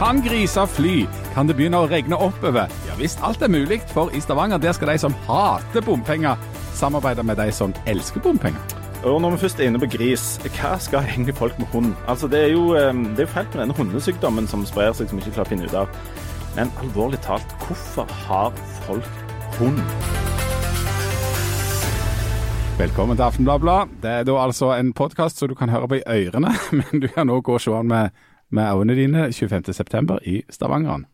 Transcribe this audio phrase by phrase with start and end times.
[0.00, 1.02] Kan griser fly?
[1.34, 2.70] Kan det begynne å regne oppover?
[2.88, 6.40] Ja visst, alt er mulig, for i Stavanger der skal de som hater bompenger,
[6.72, 8.78] samarbeide med de som elsker bompenger.
[9.04, 10.24] Og når vi først er inne på gris,
[10.56, 11.92] hva skal egentlig folk med hund?
[12.08, 15.18] Altså, Det er jo, eh, det er feil med denne hundesykdommen som sprer seg, som
[15.18, 15.88] vi ikke klarer å finne ut av.
[16.56, 18.56] Men alvorlig talt, hvorfor har
[18.88, 19.12] folk
[19.60, 19.84] hund?
[22.80, 24.00] Velkommen til Aftenbladet.
[24.00, 27.08] Det er da altså en podkast som du kan høre på i ørene, men du
[27.12, 28.16] kan nå gå og se den med,
[28.54, 30.20] med øynene dine 25.9.
[30.26, 31.06] i Stavangeren.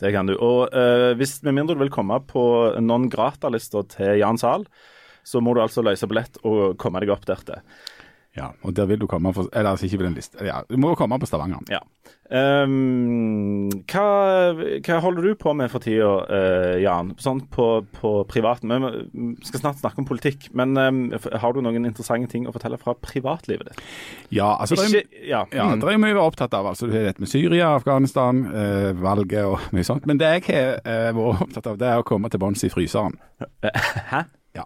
[0.00, 0.34] Det kan du.
[0.42, 2.44] Og uh, hvis, med mindre du vil komme på
[2.82, 4.66] non grata-lista til Jan Zahl,
[5.24, 7.62] så må du altså løse billett og komme deg opp dertil.
[8.34, 10.42] Ja, og der vil du komme for, Eller altså ikke på den liste.
[10.42, 11.62] Ja, du må jo komme på Stavanger.
[11.70, 11.78] Ja.
[12.34, 14.06] Um, hva,
[14.82, 17.12] hva holder du på med for tida, uh, Jan?
[17.22, 18.74] Sånn på, på privaten.
[19.12, 22.80] Vi skal snart snakke om politikk, men um, har du noen interessante ting å fortelle
[22.80, 23.82] fra privatlivet ditt?
[24.34, 25.44] Ja, altså det er, Ikke, ja.
[25.54, 25.84] ja, mm.
[25.84, 26.72] det er mye vi er opptatt av.
[26.72, 30.10] altså Du har dette med Syria, Afghanistan, uh, valget og mye sånt.
[30.10, 32.72] Men det jeg har uh, vært opptatt av, det er å komme til bunns i
[32.72, 33.14] fryseren.
[34.10, 34.26] Hæ?
[34.54, 34.62] Ja.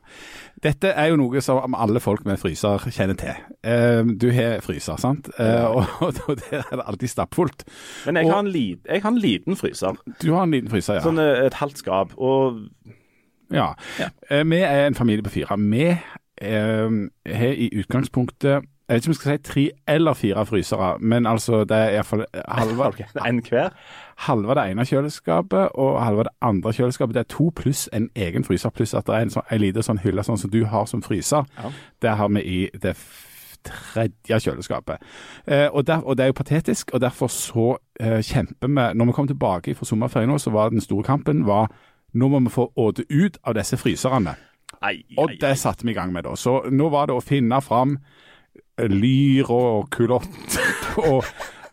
[0.62, 3.38] Dette er jo noe som alle folk med fryser kjenner til.
[3.64, 5.30] Eh, du har fryser, sant?
[5.40, 7.64] Eh, og, der er det alltid stappfullt.
[8.06, 9.96] Men jeg Og- har, en lit, jeg har en liten fryser.
[10.22, 11.04] Du har en liten fryser, ja.
[11.06, 12.12] Sånn eh, et halvt skap.
[12.18, 12.60] Og
[13.50, 13.70] ja.
[13.98, 14.10] Ja.
[14.44, 15.56] Vi er en familie på fire.
[15.56, 15.86] Vi
[16.38, 19.62] har i utgangspunktet jeg vet ikke om jeg skal si tre
[19.94, 23.70] eller fire frysere, men altså det er iallfall halve, ok, en hver.
[24.24, 27.14] halve det ene kjøleskapet og halve det andre kjøleskapet.
[27.14, 29.84] Det er to pluss en egen fryser, pluss at det er en, sånn, en liten
[29.84, 31.44] sånn hylle sånn som du har som fryser.
[31.58, 31.72] Ja.
[32.02, 32.94] Det har vi i det
[33.68, 35.04] tredje kjøleskapet.
[35.46, 39.04] Eh, og, der, og det er jo patetisk, og derfor så eh, kjemper vi Når
[39.04, 41.68] vi kom tilbake fra sommerferien nå, så var den store kampen var
[42.14, 44.34] nå må vi få Åde ut av disse fryserne.
[44.80, 46.36] Ai, Og det satte vi i gang med da.
[46.36, 47.98] Så nå var det å finne fram
[48.86, 50.58] lyr og kulott
[51.10, 51.24] og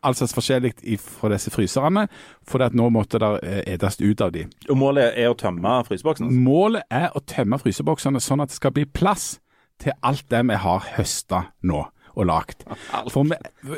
[0.06, 2.06] alt slags forskjellig fra disse fryserne,
[2.46, 4.46] for nå måtte det eh, etes ut av de.
[4.70, 6.30] Og målet er å tømme fryseboksene?
[6.46, 9.36] Målet er å tømme fryseboksene sånn at det skal bli plass
[9.82, 12.64] til alt det vi har høsta nå og lagt.
[13.12, 13.28] For,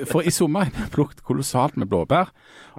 [0.05, 2.29] for i sommer har vi plukket kolossalt med blåbær,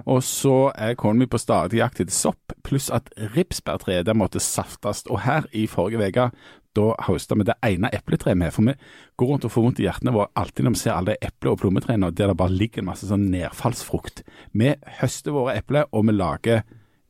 [0.05, 5.03] og så er kona mi på stadig jakt etter sopp, pluss at ripsbærtreet måtte saftes.
[5.11, 6.29] Og her i forrige uke,
[6.79, 8.75] da høsta vi det ene epletreet med, for vi
[9.19, 11.61] går rundt og får vondt i hjertene våre alltid når vi ser alle eple- og
[11.61, 14.23] plommetrærne der det bare ligger en masse sånn nedfallsfrukt.
[14.57, 16.63] Vi høster våre epler, og vi lager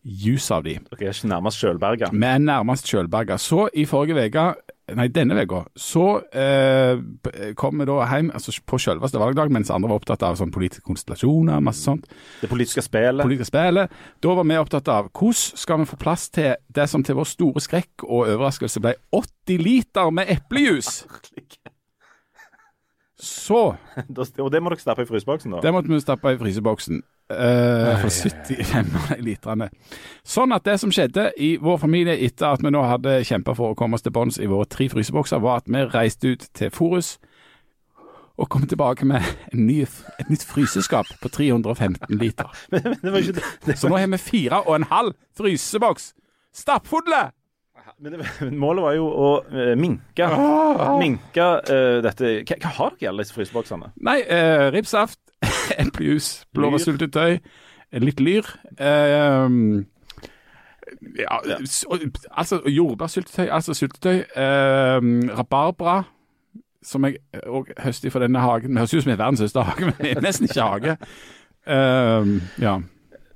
[0.03, 0.77] juice av de.
[0.89, 2.09] Dere er ikke nærmest sjølberga?
[2.13, 3.37] Vi er nærmest kjølberga.
[3.41, 4.45] Så i forrige uke,
[4.97, 6.99] nei denne uka, så eh,
[7.59, 10.85] kom vi da hjem altså på selveste valgdag, mens andre var opptatt av sånn politiske
[10.87, 12.07] konstellasjoner, masse sånt.
[12.41, 13.23] Det politiske spillet?
[13.25, 13.97] Politiske spillet.
[14.23, 17.29] Da var vi opptatt av hvordan skal vi få plass til det som til vår
[17.29, 21.03] store skrekk og overraskelse ble 80 liter med eplejus.
[23.19, 23.75] Så
[24.39, 25.63] Og det må dere stappe i fryseboksen, da?
[25.63, 27.01] det måtte vi stappe i fryseboksen.
[27.29, 29.67] Uh, for 75 av literne.
[30.25, 33.75] Sånn at det som skjedde i vår familie etter at vi nå hadde kjempa for
[33.75, 36.73] å komme oss til bunns i våre tre frysebokser, var at vi reiste ut til
[36.73, 37.19] Forus
[38.39, 42.47] og kom tilbake med en ny, et nytt fryseskap på 315 liter.
[42.71, 46.13] Men, men det var ikke det Så nå har vi fire og en halv fryseboks
[46.55, 47.29] stappfulle!
[47.99, 50.27] Men det, men målet var jo å uh, minke
[51.01, 53.89] Minke uh, dette hva, hva har dere i alle disse fryseboksene?
[54.05, 55.19] Nei, uh, ribsaft,
[55.85, 57.39] eplejus, blåbærsyltetøy,
[58.03, 58.51] litt lyr.
[58.77, 59.57] eh,
[61.19, 61.39] ja,
[62.31, 64.23] altså jordbærsyltetøy, altså syltetøy.
[64.35, 66.03] Uh, rabarbra,
[66.83, 68.71] som jeg òg høster fra denne hagen.
[68.71, 70.95] Det høres ut som er verdens største hage, men det er nesten ikke hage.
[71.69, 72.31] Eh,
[72.63, 72.77] ja.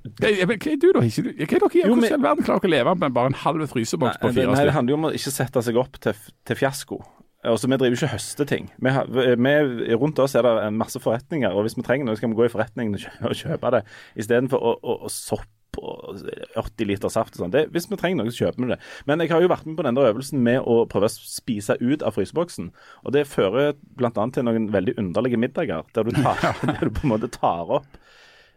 [0.04, 0.48] Hva er
[0.80, 1.00] du, da?
[1.00, 1.88] Hva er dere gjør?
[1.88, 4.50] Hvordan i all verden klarer dere å leve med bare en halv fryseboks på fire
[4.50, 4.68] stykker?
[4.68, 6.98] det handler jo om å ikke sette seg opp til, til fiasko.
[7.44, 8.70] Altså, Vi driver ikke høsteting.
[8.80, 12.16] Vi har, vi, rundt oss er det en masse forretninger, og hvis vi trenger noe,
[12.16, 12.96] skal vi gå i forretningen
[13.28, 13.84] og kjøpe det,
[14.16, 15.50] istedenfor å, å, å soppe
[15.80, 16.20] og
[16.54, 17.54] 80 liter saft og sånn.
[17.74, 18.78] Hvis vi trenger noe, så kjøper vi det.
[19.10, 21.76] Men jeg har jo vært med på den der øvelsen med å prøve å spise
[21.80, 22.70] ut av fryseboksen.
[23.02, 24.12] Og det fører bl.a.
[24.14, 26.40] til noen veldig underlige middager, der du, tar,
[26.70, 28.00] der du på en måte tar opp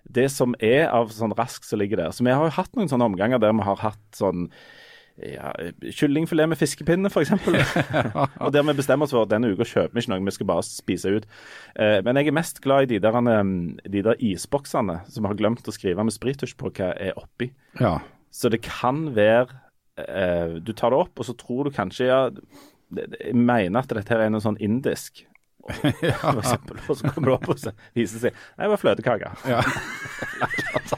[0.07, 2.13] det som er av sånn rask som ligger der.
[2.15, 4.47] Så vi har jo hatt noen sånne omganger der vi har hatt sånn
[5.17, 7.31] ja, kyllingfilet med fiskepinne, f.eks.
[8.43, 10.49] og der vi bestemmer oss for at denne uka kjøper vi ikke noe, vi skal
[10.51, 11.25] bare spise ut.
[11.73, 15.31] Eh, men jeg er mest glad i de der, um, de der isboksene som vi
[15.31, 17.49] har glemt å skrive med sprittusj på hva er oppi.
[17.81, 17.97] Ja.
[18.29, 19.47] Så det kan være
[19.97, 22.19] eh, Du tar det opp, og så tror du kanskje ja,
[22.93, 25.23] Jeg mener at dette her er noe sånn indisk.
[25.81, 28.83] For eksempel, og så kommer du opp og så viser det seg Nei, det var
[28.85, 29.33] fløtekake.
[29.49, 29.65] Ja.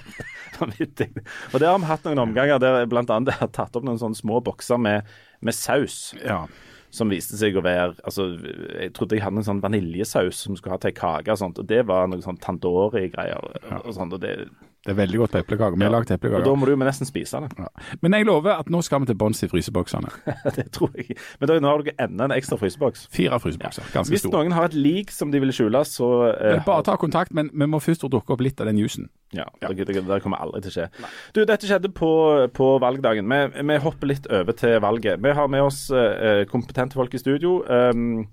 [0.59, 1.09] Vanvittig.
[1.53, 3.03] Og der har vi hatt noen omganger der bl.a.
[3.06, 5.07] jeg har tatt opp noen sånne små bokser med,
[5.41, 6.09] med saus.
[6.23, 6.45] ja.
[6.89, 10.73] Som viste seg å være altså, Jeg trodde jeg hadde en sånn vaniljesaus som skulle
[10.73, 13.38] ha til kake og sånt, og det var noe sånn Tandori-greier.
[13.83, 14.47] og sånt, og det,
[14.79, 15.75] Det er veldig godt på eplekaker.
[15.75, 17.49] Vi har lagd Og da må du jo nesten spise det.
[17.59, 17.67] Ja.
[17.99, 20.07] Men jeg lover at nå skal vi til bunns i fryseboksene.
[20.55, 21.17] det tror jeg.
[21.41, 23.09] Men da, nå har dere enda en ekstra fryseboks.
[23.11, 24.45] Fire frysebokser, ganske Hvis store.
[24.45, 27.67] noen har et lik som de vil skjule, så eh, Bare ta kontakt, men vi
[27.67, 29.09] må først dukke opp litt av den jusen.
[29.35, 30.87] Ja, Det, det, det kommer aldri til å skje.
[31.35, 32.11] Du, Dette skjedde på,
[32.55, 33.27] på valgdagen.
[33.29, 35.19] Vi, vi hopper litt over til valget.
[35.21, 37.59] Vi har med oss eh, kompetente folk i studio.
[37.67, 38.23] Um,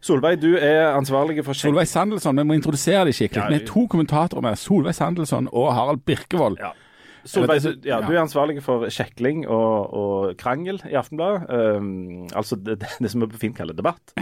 [0.00, 1.56] Solveig, du er ansvarlig for.
[1.56, 3.42] Solveig Sandelsson, vi må introdusere dem skikkelig.
[3.42, 6.56] Ja, Vi er to kommentatorer med Solveig Sandelsson og Harald Birkevold.
[6.60, 6.72] Ja.
[7.28, 8.06] Solveig, du, ja, ja.
[8.06, 11.50] du er ansvarlig for kjekling og, og krangel i Aftenbladet.
[11.52, 14.14] Um, altså det, det som vi på fint kaller debatt.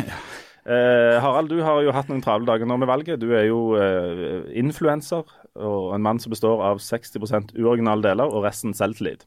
[0.66, 3.22] Uh, Harald, du har jo hatt noen travle dager nå med valget.
[3.22, 7.22] Du er jo uh, influenser og en mann som består av 60
[7.54, 9.24] uoriginale deler og resten selvtillit.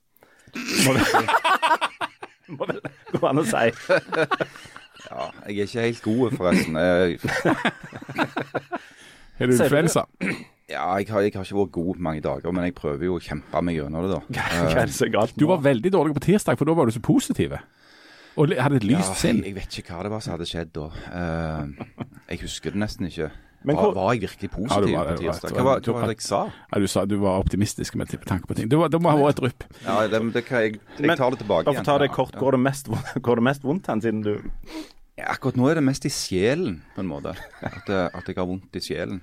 [0.83, 1.31] Må vel,
[2.59, 2.83] må vel
[3.15, 3.71] gå an å si.
[5.11, 6.75] Ja, jeg er ikke helt god, forresten.
[9.41, 10.05] Har Er du influensa?
[10.69, 13.21] ja, jeg har, jeg har ikke vært god mange dager, men jeg prøver jo å
[13.23, 14.21] kjempe meg gjennom det, da.
[14.69, 16.95] Hva er det så galt Du var veldig dårlig på tirsdag, for da var du
[16.95, 17.57] så positiv.
[18.39, 19.41] Og hadde et lyst Ja, sinn.
[19.43, 20.85] jeg vet ikke hva det var som hadde skjedd da.
[21.11, 23.27] Uh, jeg husker det nesten ikke.
[23.67, 25.51] Men var, var jeg virkelig positiv ja, var- på tirsdag?
[25.51, 26.39] Hva var- var, hva var det jeg sa?
[26.71, 28.69] Ja, du sa du var optimistisk med tanke på ting.
[28.71, 29.67] Det, var, det må ha vært et drypp.
[29.83, 31.85] Ja, det, det kan jeg, jeg tar det tilbake igjen.
[31.85, 32.87] ta det kort, går det mest,
[33.27, 34.33] går det mest vondt hen siden du
[35.17, 37.33] Ja, akkurat nå er det mest i sjelen, på en måte.
[37.61, 39.21] At, eh, at jeg har vondt i sjelen.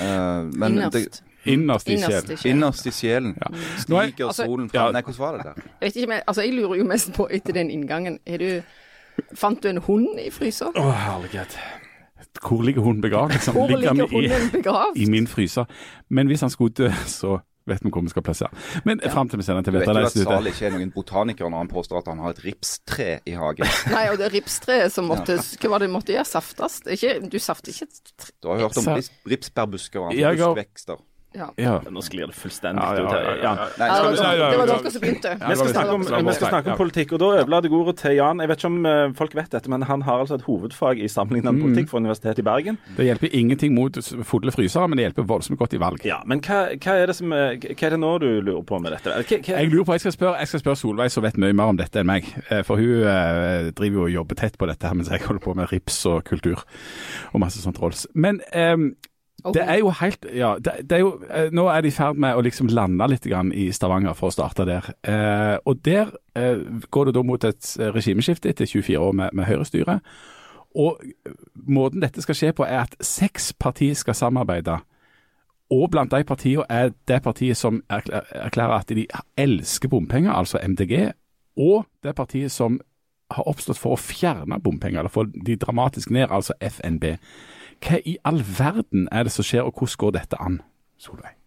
[0.00, 1.22] Uh, men Innerst.
[1.46, 2.38] Innerst i sjelen.
[2.46, 4.80] innerst i sjelen er- stiger Altså- solen Ja.
[4.80, 4.92] fram.
[4.92, 5.54] Nei, hvordan var det der?
[5.80, 8.18] Jeg vet ikke, men altså, jeg lurer jo mest på etter den inngangen.
[8.26, 8.62] Er du,
[9.34, 10.72] fant du en hund i fryser?
[10.76, 11.56] Å, herlighet.
[12.42, 13.32] Hvor ligger hunden begravd?
[13.32, 13.54] Liksom?
[13.54, 14.96] Hvor Ligger ligger hunden begravd?
[14.96, 15.64] i, i min fryser?
[16.08, 18.50] Men hvis han skulle dø, så vet vi hvor vi skal plassere.
[18.88, 20.16] Men fram til vi sender til Du vet jo at.
[20.16, 23.68] Sal ikke er noen botaniker når han påstår at han har et ripstre i hagen.
[23.94, 26.26] Nei, og det ripstreet som måtte Hva var det måtte gjøre?
[26.32, 26.80] Saftes?
[26.90, 28.90] Ikke, du safter ikke et tre Du har hørt om
[29.30, 31.00] ripsbærbusker og andre har- buskvekster.
[31.34, 31.48] Ja.
[31.58, 31.74] Ja.
[31.90, 33.40] Nå sklir det fullstendig ut her.
[33.42, 35.32] ja, det var dere som begynte.
[35.40, 38.16] Vi skal snakke om, vi skal snakke om politikk, og da overlater jeg ordet til
[38.18, 38.40] Jan.
[38.42, 41.08] Jeg vet ikke om eh, folk vet dette, men han har altså et hovedfag i
[41.08, 41.62] sammenlignende Mm.
[41.66, 42.78] politikk fra Universitetet i Bergen.
[42.96, 46.04] Det hjelper ingenting mot fulle frysere, men det hjelper voldsomt godt i valg.
[46.08, 48.78] Ja, Men hva, hva, er det som, eh, hva er det nå du lurer på
[48.80, 49.10] med dette?
[49.10, 51.52] Hva, hva, Jeg lurer på, jeg skal spørre, jeg skal spørre Solveig, som vet mye
[51.52, 52.24] mer om dette enn meg.
[52.50, 55.40] Eh, For hun eh, driver jo og jobber tett på dette, her, mens jeg holder
[55.44, 56.62] på med rips og kultur
[57.32, 58.06] og masse sånt rolls.
[58.14, 58.94] Men ehm,
[59.44, 61.94] Og det er jo helt Ja, det, det er jo, eh, nå er de i
[61.94, 64.92] ferd med å liksom lande litt grann i Stavanger, for å starte der.
[65.02, 69.34] Eh, og der eh, går det da mot et eh, regimeskifte etter 24 år med,
[69.34, 69.98] med Høyre-styre.
[70.78, 71.34] Og eh,
[71.68, 74.78] måten dette skal skje på, er at seks partier skal samarbeide.
[75.72, 79.06] Og blant de partiene er det partiet som erklærer at de
[79.40, 81.12] elsker bompenger, altså MDG,
[81.56, 82.78] og det partiet som
[83.32, 87.14] har oppstått for å fjerne bompenger, eller få de dramatisk ned, altså FNB.
[87.82, 90.60] Hva i all verden er det som skjer, og hvordan går dette an,
[91.02, 91.38] Solveig?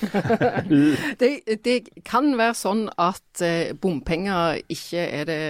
[1.20, 1.28] Det,
[1.60, 1.74] det
[2.08, 5.42] kan være sånn at eh, bompenger ikke er det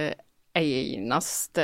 [0.59, 1.63] eneste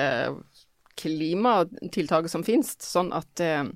[0.97, 2.77] klimatiltaket som finnes.
[2.79, 3.67] Sånn at eh,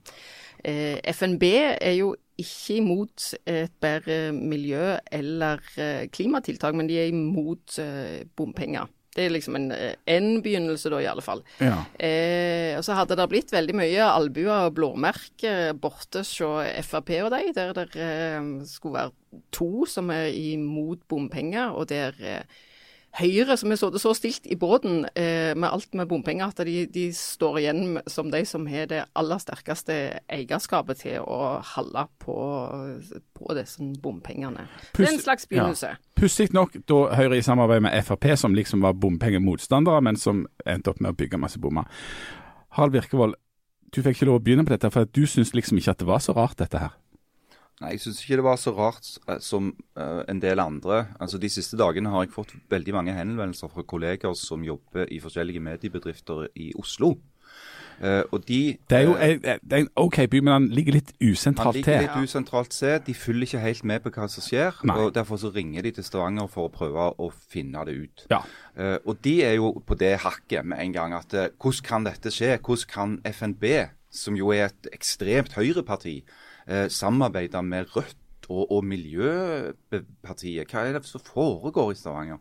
[0.63, 1.43] eh, FNB
[1.75, 8.23] er jo ikke imot et bedre miljø eller eh, klimatiltak, men de er imot eh,
[8.37, 8.89] bompenger.
[9.11, 11.43] Det er liksom en, eh, en begynnelse da, i alle fall.
[11.59, 11.81] Ja.
[11.99, 16.31] Eh, og så hadde det blitt veldig mye albuer og blåmerker borte hos
[16.87, 22.15] Frp og de, der det eh, skulle være to som er imot bompenger, og der
[22.23, 22.61] eh,
[23.19, 26.85] Høyre, som er så, så stilt i båten eh, med alt med bompenger, at de,
[26.87, 29.97] de står igjen som de som har det aller sterkeste
[30.31, 32.37] eierskapet til å holde på,
[33.35, 34.63] på disse bompengene.
[34.95, 35.91] Det er en slags begynnelse.
[35.91, 36.15] Ja.
[36.21, 40.93] Pussig nok da Høyre i samarbeid med Frp, som liksom var bompengemotstandere, men som endte
[40.93, 41.91] opp med å bygge masse bommer.
[42.77, 43.35] Harald Virkevold,
[43.91, 46.07] du fikk ikke lov å begynne på dette, for du syns liksom ikke at det
[46.07, 46.95] var så rart, dette her.
[47.81, 51.07] Nei, jeg syns ikke det var så rart eh, som eh, en del andre.
[51.19, 55.17] Altså De siste dagene har jeg fått veldig mange henvendelser fra kolleger som jobber i
[55.23, 57.15] forskjellige mediebedrifter i Oslo.
[58.01, 61.11] Uh, og de Det er jo det er en OK by, men den ligger litt
[61.21, 61.85] usentralt til.
[61.85, 62.95] Den ligger litt usentralt til.
[63.05, 64.79] De følger ikke helt med på hva som skjer.
[64.89, 64.95] Nei.
[64.97, 68.25] og Derfor så ringer de til Stavanger for å prøve å finne det ut.
[68.33, 68.41] Ja.
[68.73, 72.33] Uh, og de er jo på det hakket med en gang at hvordan kan dette
[72.33, 72.55] skje?
[72.57, 73.67] Hvordan kan FNB,
[74.09, 76.23] som jo er et ekstremt høyreparti,
[76.71, 80.71] eh, samarbeide med Rødt og, og Miljøpartiet?
[80.71, 82.39] Hva er det som foregår i Stavanger?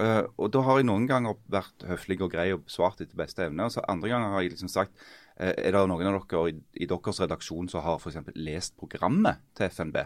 [0.00, 3.44] Eh, og da har jeg noen ganger vært høflig og grei og svart etter beste
[3.46, 3.68] evne.
[3.68, 4.96] og så andre ganger har jeg liksom sagt
[5.36, 9.40] eh, er det noen av dere i, i deres redaksjon som har eksempel lest programmet
[9.56, 10.02] til FNB?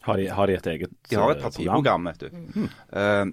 [0.00, 2.66] har, de, har de et eget De har et eh, partiprogram, vet du.
[2.96, 3.24] Eh,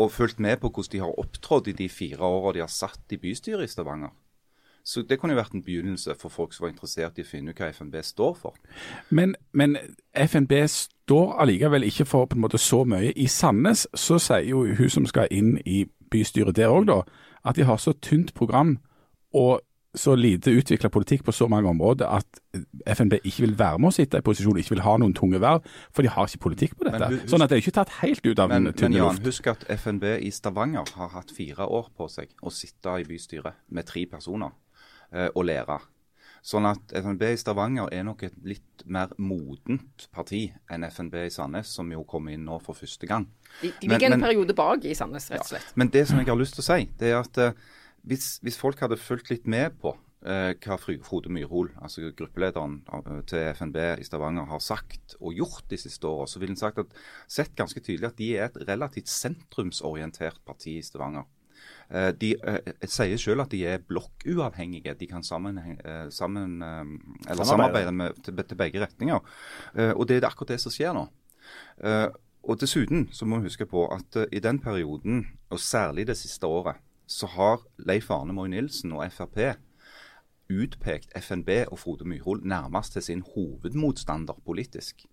[0.00, 3.14] og fulgt med på hvordan de har opptrådt i de fire åra de har satt
[3.14, 4.14] i bystyret i Stavanger.
[4.84, 7.54] Så det kunne jo vært en begynnelse for folk som var interessert i å finne
[7.54, 8.56] ut hva FNB står for.
[9.08, 9.78] Men, men
[10.12, 13.14] FNB står allikevel ikke for på en måte så mye.
[13.16, 17.00] I Sandnes så sier jo hun som skal inn i bystyret der òg, da,
[17.48, 18.76] at de har så tynt program
[19.32, 19.64] og
[19.94, 22.40] så lite utvikla politikk på så mange områder at
[22.96, 25.68] FNB ikke vil være med å sitte i posisjon, ikke vil ha noen tunge verv,
[25.94, 27.10] for de har ikke politikk på dette.
[27.12, 29.20] husk, sånn at det er ikke tatt helt ut av men, den tynne men Jan,
[29.20, 29.28] luft.
[29.30, 33.62] husk at FNB i Stavanger har hatt fire år på seg å sitte i bystyret
[33.70, 34.50] med tre personer
[35.14, 35.78] eh, og lære.
[36.44, 41.30] Sånn at FNB i Stavanger er nok et litt mer modent parti enn FNB i
[41.32, 43.24] Sandnes, som jo kom inn nå for første gang.
[43.62, 45.72] De, de Men- ligger en men- periode bak i Sandnes, rett og slett.
[45.74, 47.52] Men det som jeg har lyst til å si, det er at eh,
[48.04, 49.94] hvis, hvis folk hadde fulgt litt med på
[50.26, 52.82] eh, hva Frode Myrhol, altså gruppelederen
[53.26, 56.78] til FNB i Stavanger, har sagt og gjort de siste årene, så ville en sagt
[56.84, 56.92] at,
[57.26, 61.24] sett ganske tydelig at de er et relativt sentrumsorientert parti i Stavanger.
[61.90, 64.94] Eh, De eh, sier selv at de er blokkuavhengige.
[65.00, 67.92] De kan sammen, eh, sammen, eller Samarbeide.
[67.92, 69.20] med, til, til begge retninger.
[69.94, 71.06] Og Det er akkurat det som skjer nå.
[72.44, 76.46] Og Dessuten så må vi huske på at i den perioden, og særlig det siste
[76.46, 76.76] året,
[77.06, 79.56] så har Leif Arne Moe Nilsen og Frp
[80.52, 85.06] utpekt FNB og Frode Myrhol nærmest til sin hovedmotstander politisk.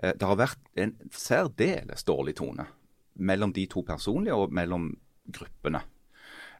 [0.00, 2.66] Det har vært en særdeles dårlig tone
[3.14, 4.90] mellom de to personlige og mellom
[5.32, 5.80] gruppene.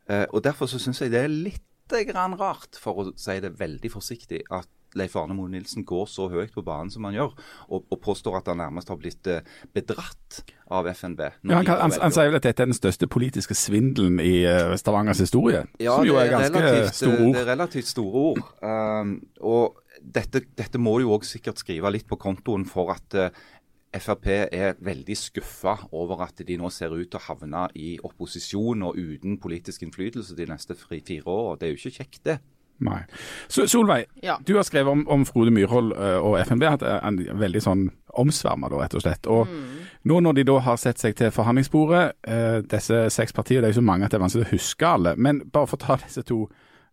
[0.09, 1.63] Eh, og Derfor så syns jeg det er litt
[2.09, 6.29] grann rart, for å si det veldig forsiktig, at Leif Arne Moe Nilsen går så
[6.31, 7.33] høyt på banen som han gjør,
[7.69, 9.43] og, og påstår at han nærmest har blitt eh,
[9.75, 11.21] bedratt av FNB.
[11.51, 14.45] Ja, han, kan, han, han sier vel at dette er den største politiske svindelen i
[14.49, 17.41] eh, Stavangers historie, Ja, som jo det er ganske relativt, store Det ord.
[17.43, 18.45] er relativt store ord.
[18.63, 23.45] Um, og dette, dette må jo òg sikkert skrive litt på kontoen for at eh,
[24.01, 28.83] Frp er veldig skuffa over at de nå ser ut til å havne i opposisjon
[28.83, 31.59] og uten politisk innflytelse de neste fire årene.
[31.61, 32.39] Det er jo ikke kjekt, det.
[32.83, 33.05] Nei.
[33.49, 34.35] Så, Solveig, Ja.
[34.47, 37.85] du har skrevet om, om Frode Myrhold eh, og FNB at er en veldig sånn
[38.19, 39.27] omsverma, rett og slett.
[39.31, 39.47] Og
[40.11, 43.75] nå når de da har sett seg til forhandlingsbordet, eh, disse seks partiene, det er
[43.77, 45.97] jo så mange at det er vanskelig å huske alle, men bare for å ta
[46.03, 46.49] disse to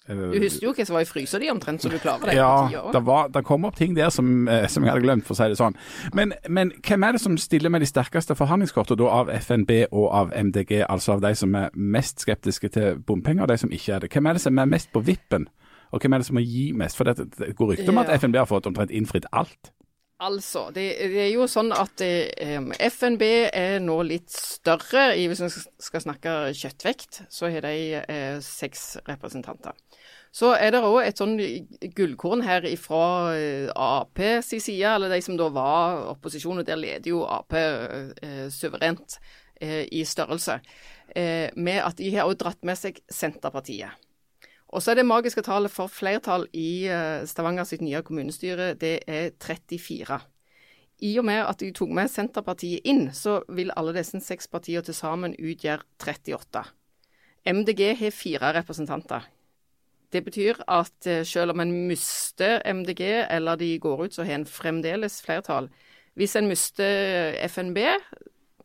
[0.08, 2.36] Du husker jo hva som var i frysa di omtrent, så du klarer det.
[2.40, 5.36] Ja, det, var, det kom opp ting der som, eh, som jeg hadde glemt, for
[5.36, 5.78] å si det sånn.
[6.18, 10.08] Men, men hvem er det som stiller med de sterkeste forhandlingskortene da av FNB og
[10.10, 13.94] av MDG, altså av de som er mest skeptiske til bompenger, og de som ikke
[13.94, 14.12] er det?
[14.16, 15.46] Hvem er det som er mest på vippen,
[15.92, 16.98] og hvem er det som må gi mest?
[16.98, 19.74] For det, det går rykter om at FNB har fått omtrent innfridd alt.
[20.22, 22.62] Altså, det, det er jo sånn at eh,
[22.94, 23.24] FNB
[23.58, 25.16] er nå litt større.
[25.18, 25.50] Hvis vi
[25.82, 29.74] skal snakke kjøttvekt, så har de eh, seks representanter.
[30.32, 31.34] Så er det òg et sånn
[31.98, 33.02] gullkorn her fra
[33.34, 37.58] eh, Ap sin side, eller de som da var opposisjon, og der leder jo Ap
[37.58, 39.18] eh, suverent
[39.58, 40.62] eh, i størrelse,
[41.12, 43.98] med at de har òg dratt med seg Senterpartiet.
[44.72, 49.02] Og så er det magiske tallet for flertall i eh, Stavanger sitt nye kommunestyre, det
[49.04, 50.20] er 34.
[51.02, 54.86] I og med at de tok med Senterpartiet inn, så vil alle disse seks partiene
[54.86, 56.64] til sammen utgjøre 38.
[57.52, 59.28] MDG har fire representanter.
[60.12, 64.40] Det betyr at eh, selv om en mister MDG, eller de går ut, så har
[64.40, 65.68] en fremdeles flertall.
[66.16, 67.78] Hvis en mister FNB,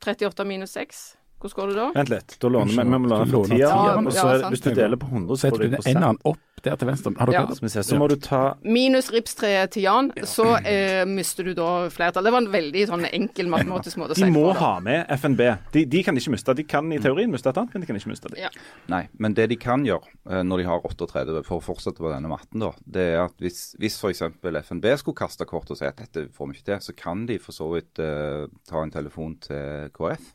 [0.03, 1.87] 38 minus 6, hvordan går det da?
[1.95, 2.37] Vent litt.
[2.40, 3.59] Da låner vi, vi må låne tieren.
[3.59, 4.07] tieren.
[4.07, 6.21] og så Ja, er- hvis du deler på 100, Så setter du du prosent.
[6.25, 7.12] opp der til venstre.
[7.19, 7.47] Har dere Ja.
[7.47, 7.85] det?
[7.87, 12.25] Så må du ta Minus ripstreet til Jan, så eh, mister du da flertall.
[12.25, 14.57] Det var en veldig sånn enkel matematisk måte å si De det må De må
[14.59, 15.59] ha med FNB.
[15.73, 16.55] De, de kan ikke miste.
[16.57, 18.38] De kan i teorien miste et annet, men de kan ikke miste det.
[18.38, 18.49] Ja.
[18.88, 22.11] Nei, men det de kan gjøre eh, når de har 38, for å fortsette på
[22.12, 24.23] denne matten, da, det er at hvis, hvis f.eks.
[24.43, 27.38] FNB skulle kaste kort og si at dette får vi ikke til, så kan de
[27.38, 30.33] for så vidt eh, ta en telefon til KrF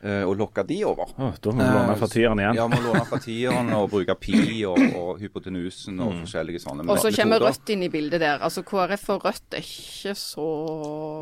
[0.00, 1.10] og lokke de over.
[1.18, 2.54] Å, da må du låne fra tieren igjen.
[2.54, 6.94] Ja, må låne fra tieren og bruke pi og, og hypotenusen og forskjellige sånne metoder.
[6.94, 7.42] Og så kommer.
[7.48, 8.38] Rødt inn i bildet der.
[8.46, 10.46] Altså KrF og Rødt er ikke så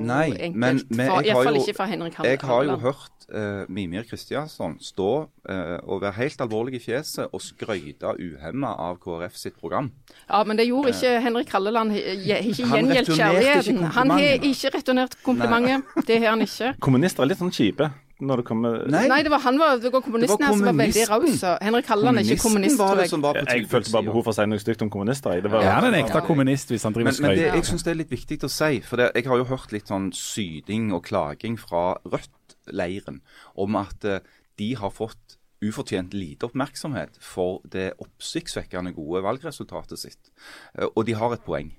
[0.05, 0.57] Nei, enkelt.
[0.61, 2.31] men- men for, jeg har Iallfall jo- ikke fra Henrik Handel.
[2.31, 5.09] Jeg har jo hørt uh, Mimir Kristiansson stå
[5.49, 9.91] uh, og være helt alvorlig i fjeset og skryte uhemma av KrF sitt program.
[10.29, 11.93] Ja, men det gjorde ikke Henrik Halleland.
[11.97, 13.83] Ikke gjengjeldt kjærligheten.
[13.97, 16.07] Han har ikke returnert komplimentet.
[16.07, 16.75] Det har han ikke.
[16.81, 19.03] Kommunister er litt sånn kjipe når det kommer Nei.
[19.09, 21.41] Nei, det var han var, det var kommunisten her som var veldig raus.
[21.61, 23.21] Henrik Halland er ikke kommunist, tror det jeg.
[23.21, 25.33] var Jeg følte bare behov for å si noe stygt om kommunister.
[25.37, 25.43] jeg.
[25.45, 26.07] Det var, Ja, han er en Ja.
[26.07, 28.39] ekte kommunist hvis han driver Men, og men det, jeg syns det er litt viktig
[28.45, 33.21] å si, for det, jeg har jo hørt litt sånn syding og klaging fra Rødt-leiren
[33.57, 34.21] om at eh,
[34.57, 40.31] de har fått ufortjent lite oppmerksomhet for det oppsiktsvekkende gode valgresultatet sitt.
[40.79, 41.73] Eh, Og de har et poeng.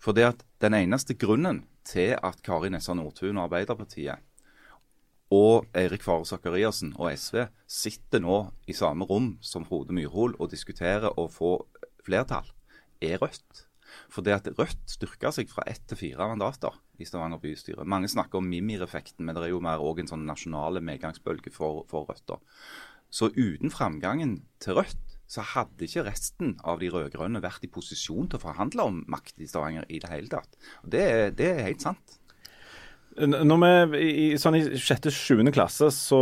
[0.00, 4.18] For det at den eneste grunnen til at Kari Nessa Nordtun og Arbeiderpartiet
[5.34, 10.52] og Eirik Fare Sakariassen og SV sitter nå i samme rom som Frode Myrhol og
[10.54, 11.58] diskuterer å få
[12.06, 12.48] flertall,
[13.04, 13.64] er Rødt.
[14.12, 17.84] For det at Rødt styrker seg fra ett til fire mandater i Stavanger bystyre.
[17.88, 21.84] Mange snakker om Mimir-effekten, men det er jo mer òg en sånn nasjonale medgangsbølge for,
[21.90, 22.38] for Rødt.
[23.12, 28.30] Så uten framgangen til Rødt, så hadde ikke resten av de rød-grønne vært i posisjon
[28.30, 30.56] til å forhandle om makt i Stavanger i det hele tatt.
[30.80, 31.04] Og Det,
[31.36, 32.16] det er helt sant.
[33.18, 33.58] Når
[33.92, 36.18] vi i, i- sånn i sjette-sjuende klasse så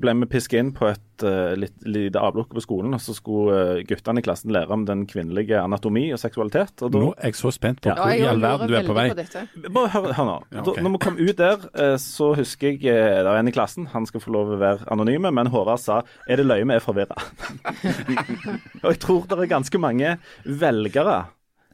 [0.00, 3.54] ble vi pisket inn på et uh, litt, lite avlukke på skolen, og så skulle
[3.78, 6.74] uh, guttene i klassen lære om den kvinnelige anatomi og seksualitet.
[6.84, 8.88] Og da, Nå er jeg så spent på Ja, hvor i all verden du er
[8.88, 9.06] på vei.
[9.14, 9.70] På.
[9.78, 10.36] Bare hør, hør nå.
[10.52, 10.74] Ja, okay.
[10.80, 13.88] Da, når vi kom ut der, uh, så husker jeg det var en i klassen,
[13.94, 16.84] han skal få lov å være anonyme, men Håvard sa er det løye vi er
[16.84, 17.16] forvirra?
[18.82, 21.22] og jeg tror det er ganske mange velgere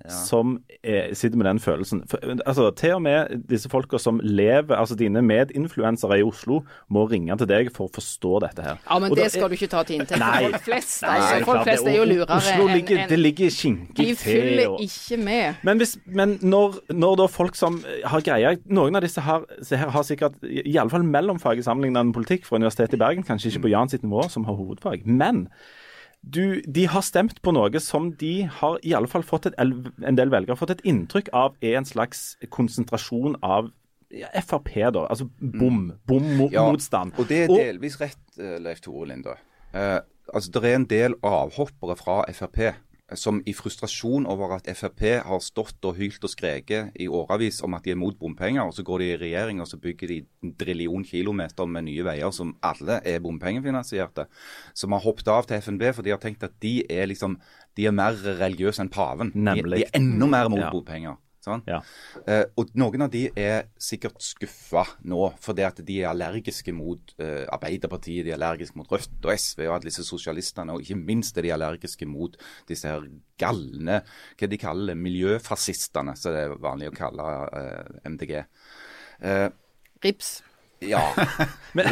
[0.09, 2.03] som er, sitter med den følelsen.
[2.09, 7.05] For, altså, til og med disse folka som lever, altså dine medinfluensere i Oslo, må
[7.11, 8.79] ringe til deg for å forstå dette her.
[8.89, 10.31] Ja, men Og det da, skal du ikke ta til inntekt Nei.
[10.45, 11.03] for folk flest.
[11.03, 11.93] Nei, Altså, folk flest det.
[11.93, 14.17] er jo lurere Oslo enn ligger, en, Det ligger De skinkig til.
[14.17, 15.55] følger og- ikke med.
[15.63, 19.91] men, hvis, men når, når da folk som har greia Noen av disse her, her,
[19.91, 23.63] har sikkert i i fall mellomfag i sammenlignende politikk fra Universitetet i Bergen, kanskje ikke
[23.63, 25.07] på Jan sitt nivå, som har hovedfag.
[25.07, 25.49] Men
[26.21, 30.19] du, de har stemt på noe som de har i alle fall fått et, en
[30.19, 33.71] del velgere fått et inntrykk av er en slags konsentrasjon av
[34.11, 35.07] ja, Frp, da.
[35.07, 35.93] Altså bom.
[36.11, 37.15] Bom-motstand.
[37.21, 39.37] Og det er delvis rett, eh, Leif Tore Linde.
[39.73, 40.01] Eh,
[40.35, 42.59] altså, Det er en del avhoppere fra Frp
[43.19, 47.75] som i frustrasjon over at Frp har stått og hylt og skreket i årevis om
[47.75, 50.19] at de er mot bompenger, og så går de i regjering og så bygger de
[50.45, 54.27] en drillion kilometer med nye veier som alle er bompengefinansierte.
[54.75, 57.39] Som har hoppet av til FNB for de har tenkt at de er liksom
[57.77, 59.31] de er mer religiøse enn paven.
[59.35, 60.71] De, de er enda mer mot Ja.
[60.71, 61.17] bompenger.
[61.51, 61.65] Sånn?
[61.69, 61.81] Ja.
[62.25, 67.15] Eh, og noen av de er sikkert skuffa nå, fordi at de er allergiske mot
[67.21, 71.01] eh, Arbeiderpartiet, de er allergiske mot Rødt og SV og alle disse sosialistene, og ikke
[71.01, 72.37] minst er de allergiske mot
[72.71, 73.09] disse her
[73.41, 74.03] galne,
[74.39, 78.39] hva de kaller det, miljøfascistene, som det er vanlig å kalle eh, MDG.
[79.21, 79.49] Eh,
[80.05, 80.39] Rips.
[80.81, 81.03] Ja,
[81.77, 81.87] Men,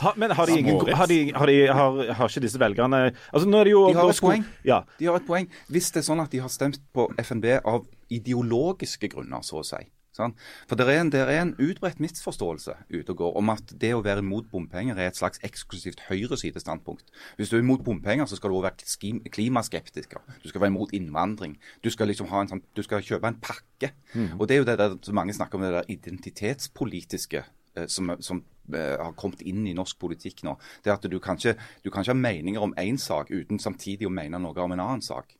[0.00, 3.46] ha, men har de ingen har, de, har, de, har, har ikke disse velgerne Altså
[3.46, 4.44] nå er det jo De har et poeng.
[4.66, 4.82] Ja.
[4.98, 5.46] De har et poeng.
[5.70, 9.66] Hvis det er sånn at de har stemt på FNB av ideologiske grunner, så å
[9.66, 9.84] si.
[10.16, 10.32] Sånn?
[10.66, 13.92] For det er, en, det er en utbredt misforståelse ute og går om at det
[13.94, 17.06] å være imot bompenger er et slags eksklusivt høyresidestandpunkt.
[17.38, 20.24] Hvis du er imot bompenger, så skal du også være klimaskeptiker.
[20.42, 21.54] Du skal være imot innvandring.
[21.84, 23.92] Du skal liksom ha en sånn, du skal kjøpe en pakke.
[24.40, 27.46] Og det er jo det der mange snakker om, det der identitetspolitiske
[27.88, 28.42] som, som
[28.74, 30.56] eh, har kommet inn i norsk politikk nå.
[30.82, 33.58] Det er at du kan ikke, du kan ikke ha meninger om én sak uten
[33.62, 35.36] samtidig å mene noe om en annen sak.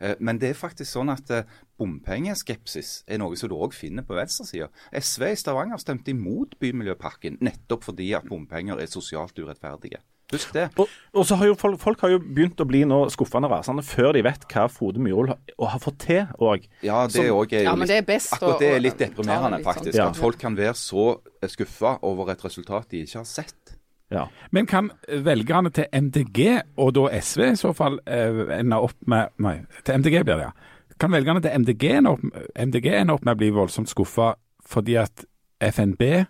[0.00, 1.48] Eh, Men det er faktisk sånn at eh,
[1.80, 4.70] bompengeskepsis er noe som du òg finner på venstresida.
[4.92, 10.00] SV i Stavanger stemte imot Bymiljøpakken nettopp fordi at bompenger er sosialt urettferdige.
[10.30, 10.68] Husk det.
[10.78, 13.82] Og, og så har jo folk, folk har jo begynt å bli nå skuffende rasende
[13.86, 15.40] før de vet hva Frode Myhrvold har,
[15.72, 16.68] har fått til òg.
[16.86, 19.58] Ja, det òg er jo Ja, men det er best akkurat det er litt deprimerende,
[19.58, 19.72] litt sånn.
[19.74, 19.96] faktisk.
[19.98, 20.14] Sånn.
[20.14, 21.06] At folk kan være så
[21.50, 23.76] skuffa over et resultat de ikke har sett.
[24.10, 24.26] Ja.
[24.50, 26.40] Men kan velgerne til MDG,
[26.82, 30.48] og da SV i så fall, eh, ende opp med Nei, til MDG blir det,
[30.48, 30.52] ja.
[31.00, 32.24] Kan velgerne til MDG ende opp,
[32.58, 34.34] MDG ende opp med å bli voldsomt skuffa
[34.66, 35.24] fordi at
[35.60, 36.26] FNB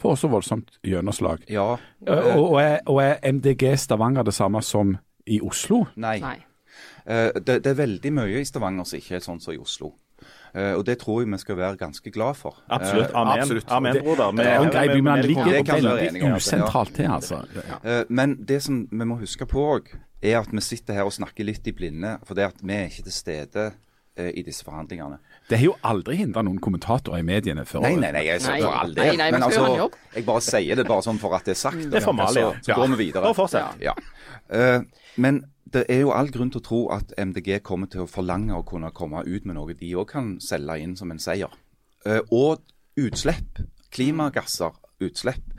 [0.00, 1.44] får så voldsomt gjennomslag?
[1.52, 1.76] Ja.
[2.06, 5.84] Og, og, er, og er MDG Stavanger det samme som i Oslo?
[6.00, 6.18] Nei.
[6.24, 6.38] Nei.
[7.04, 9.92] Uh, det, det er veldig mye i Stavanger som ikke er sånn som i Oslo.
[10.50, 12.58] Uh, og det tror jeg vi skal være ganske glad for.
[12.68, 13.12] Absolutt.
[13.14, 13.42] Amen, Amen.
[13.44, 13.70] absolutt.
[13.70, 14.32] Amen, Det- broder.
[14.36, 17.42] Det er en grei by, men ligger det veldig usentralt til, altså.
[17.54, 17.78] Ja.
[17.84, 21.12] Eh, Men det som vi må huske på òg, er at vi sitter her og
[21.12, 22.18] snakker litt i blinde.
[22.24, 23.72] For det at vi er ikke til stede
[24.16, 25.18] eh, i disse forhandlingene.
[25.50, 27.82] Det har jo aldri hindra noen kommentatorer i mediene før.
[27.82, 28.60] Nei, nei, nei, jeg sier Nei.
[28.62, 29.16] for all Nei, del.
[29.18, 31.48] nei, Men man skal gjøre en altså, jeg bare sier det bare sånn for at
[31.48, 31.80] det er sagt.
[31.90, 32.52] Det er formalia.
[32.60, 33.24] Så, så går vi videre.
[33.26, 33.82] Da fortsett.
[33.82, 33.94] Ja.
[34.46, 34.84] Uh,
[35.18, 35.40] men
[35.74, 38.62] det er jo all grunn til å tro at MDG kommer til å forlange å
[38.66, 41.50] kunne komme ut med noe de òg kan selge inn som en seier.
[42.06, 42.62] Uh, og
[42.98, 43.60] utslipp,
[43.94, 45.50] klimagasser, utslipp,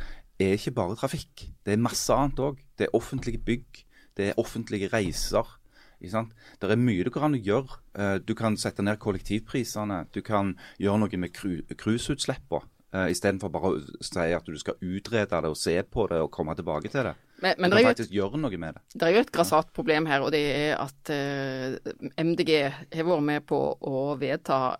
[0.41, 1.49] er ikke bare trafikk.
[1.67, 2.63] Det er masse annet òg.
[2.79, 3.83] Det er offentlige bygg,
[4.17, 5.57] det er offentlige reiser.
[6.01, 7.79] Det er mye an å gjøre.
[7.95, 10.07] Eh, Du kan sette ned kollektivprisene.
[10.11, 12.67] Du kan gjøre noe med cru- cruiseutslippene.
[12.91, 16.31] Uh, Istedenfor bare å si at du skal utrede det og se på det og
[16.35, 17.13] komme tilbake til det.
[17.41, 18.81] Men, Du men kan det er jo et faktisk gjøre noe med det.
[18.99, 22.51] Det er jo et grassat problem her, og det er at uh, MDG
[22.91, 24.75] har vært med på å vedta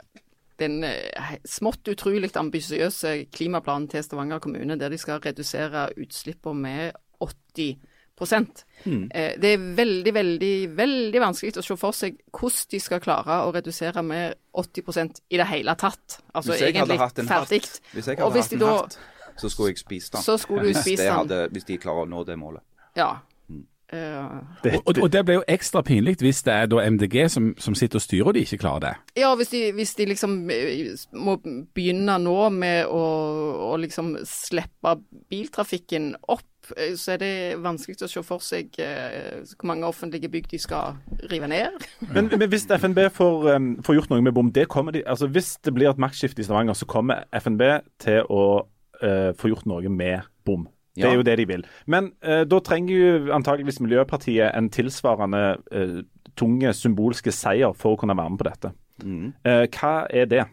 [0.60, 7.00] den eh, smått utrolig ambisiøse klimaplanen til Stavanger kommune, der de skal redusere utslippene med
[7.24, 7.80] 80
[8.26, 13.40] eh, Det er veldig, veldig, veldig vanskelig å se for seg hvordan de skal klare
[13.48, 16.20] å redusere med 80% i det hele tatt.
[16.34, 17.62] Altså Hvis jeg hadde egentlig hatt en hatt, ferdig.
[17.94, 19.00] hvis jeg Og hadde hvis hatt en da- hatt,
[19.42, 20.22] så skulle jeg spist den.
[20.22, 21.14] Så skulle du hvis, spist den.
[21.14, 22.62] hadde, hvis de klarer å nå det målet.
[22.96, 23.12] Ja.
[23.94, 27.76] Eh, Og, og det blir jo ekstra pinlig hvis det er da MDG som, som
[27.76, 28.92] sitter og styrer og de ikke klarer det.
[29.20, 31.36] Ja, hvis de, hvis de liksom eh, må
[31.76, 33.02] begynne nå med å,
[33.68, 34.94] å liksom slippe
[35.30, 36.46] biltrafikken opp,
[36.98, 37.32] så er det
[37.64, 40.98] vanskelig å se for seg eh, hvor mange offentlige bygg de skal
[41.32, 41.78] rive ned.
[42.16, 45.28] Men, men hvis FNB får, um, får gjort noe med bom, det kommer de, altså
[45.32, 47.62] hvis det blir et maktskifte i Stavanger, så kommer FNB
[48.04, 48.44] til å
[49.04, 50.68] uh, få gjort noe med bom.
[50.96, 51.18] Det er Ja.
[51.22, 51.62] jo det de vil.
[51.88, 56.02] Men uh, da trenger jo antageligvis Miljøpartiet en tilsvarende uh,
[56.36, 58.74] tunge symbolske seier for å kunne være med på dette.
[59.02, 59.32] Mm.
[59.48, 60.44] Eh, hva er det?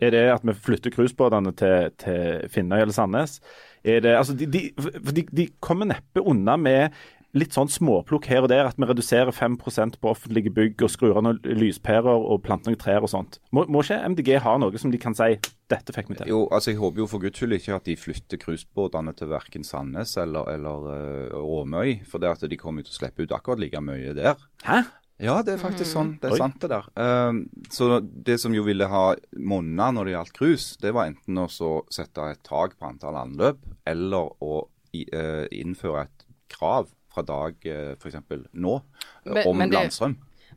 [0.00, 3.38] Er det at vi flytter cruisebåtene til, til Finnøy eller Sandnes?
[3.84, 4.66] Er det, altså de, de,
[5.12, 6.96] de, de kommer neppe unna med
[7.36, 11.20] litt sånn småplukk her og der, at vi reduserer 5 på offentlige bygg og skrur
[11.20, 13.38] av noen lyspærer og planter noen trær og sånt.
[13.54, 15.36] Må, må ikke MDG ha noe som de kan si
[15.70, 16.30] dette fikk vi til?
[16.32, 19.66] Jo, altså Jeg håper jo for guds skyld ikke at de flytter cruisebåtene til verken
[19.66, 20.88] Sandnes eller, eller
[21.36, 22.00] uh, Åmøy.
[22.10, 24.42] For det at de kommer til å slippe ut akkurat like mye der.
[24.66, 24.82] Hæ?
[25.20, 26.14] Ja, det er faktisk sånn.
[26.20, 26.38] Det er Oi.
[26.40, 26.86] sant, det der.
[26.96, 31.36] Um, så det som jo ville ha monna når det gjaldt cruise, det var enten
[31.42, 34.62] å så sette et tak på antall anløp, eller å
[34.96, 38.16] i, eh, innføre et krav fra dag uh, f.eks.
[38.54, 38.82] nå
[39.26, 40.16] Men- om men det- landstrøm.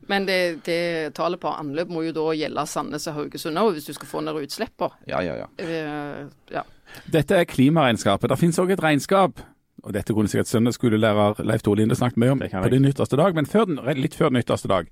[0.10, 3.86] Men det, det tallet på anløp må jo da gjelde Sandnes og Haugesund òg, hvis
[3.86, 4.92] du skal få ned utslippene.
[5.08, 5.48] Ja, ja, ja.
[5.60, 6.64] Uh, ja.
[7.10, 8.28] Dette er klimaregnskapet.
[8.30, 9.40] Det finnes òg et regnskap.
[9.84, 13.18] Og dette kunne sikkert søndagsskolelærer Leif Tore Linde snakket mye om på den din ytterste
[13.20, 13.36] dag.
[13.36, 14.88] Men før den, litt før den ytterste dag,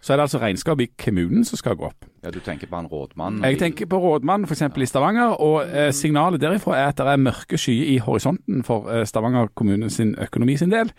[0.00, 2.06] så er det altså regnskap i kommunen som skal gå opp.
[2.22, 2.30] ja.
[2.30, 3.44] Du tenker på han rådmannen?
[3.44, 4.62] Jeg tenker på rådmannen f.eks.
[4.62, 8.90] i Stavanger, og eh, signalet derifra er at det er mørke skyer i horisonten for
[8.90, 10.92] eh, Stavanger kommune sin økonomi sin del.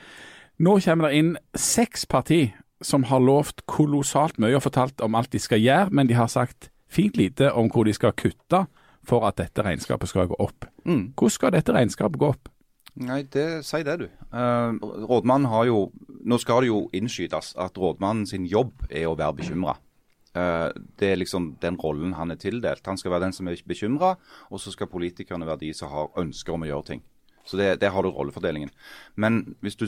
[0.59, 2.49] Nå kommer det inn seks parti
[2.81, 6.27] som har lovt kolossalt mye og fortalt om alt de skal gjøre, men de har
[6.27, 8.65] sagt fint lite om hvor de skal kutte
[9.07, 10.67] for at dette regnskapet skal gå opp.
[10.85, 11.13] Mm.
[11.15, 12.49] Hvordan skal dette regnskapet gå opp?
[12.97, 14.07] Nei, det, si det, du.
[14.33, 14.77] Uh,
[15.09, 15.81] rådmannen har jo
[16.27, 19.77] Nå skal det jo innskytes at rådmannen sin jobb er å være bekymra.
[20.99, 22.85] det er liksom den rollen han er tildelt.
[22.85, 24.17] Han skal være den som er bekymra,
[24.51, 27.01] og så skal politikerne være de som har ønsker om å gjøre ting.
[27.47, 28.69] Så det, det har du rollefordelingen.
[29.15, 29.87] Men hvis du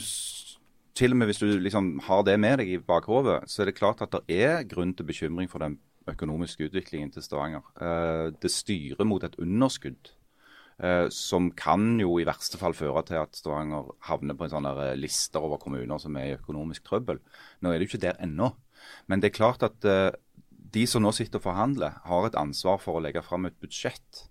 [0.99, 3.77] til og med hvis du liksom har det med deg i bakhodet, så er det
[3.77, 5.77] klart at det er grunn til bekymring for den
[6.09, 7.63] økonomiske utviklingen til Stavanger.
[7.79, 10.18] Eh, det styrer mot et underskudd eh,
[11.11, 14.95] som kan jo i verste fall føre til at Stavanger havner på en sånn eh,
[14.95, 17.19] lister over kommuner som er i økonomisk trøbbel.
[17.59, 18.53] Nå er det jo ikke der ennå.
[19.11, 20.13] Men det er klart at eh,
[20.49, 24.23] de som nå sitter og forhandler, har et ansvar for å legge fram et budsjett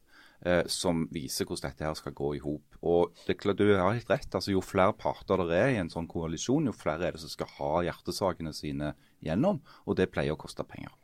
[0.46, 2.78] eh, som viser hvordan dette her skal gå i hop.
[2.80, 4.32] Og det du har helt rett.
[4.32, 7.34] altså Jo flere parter det er i en sånn koalisjon, jo flere er det som
[7.34, 9.60] skal ha hjertesakene sine gjennom.
[9.86, 10.94] Og det pleier å koste penger.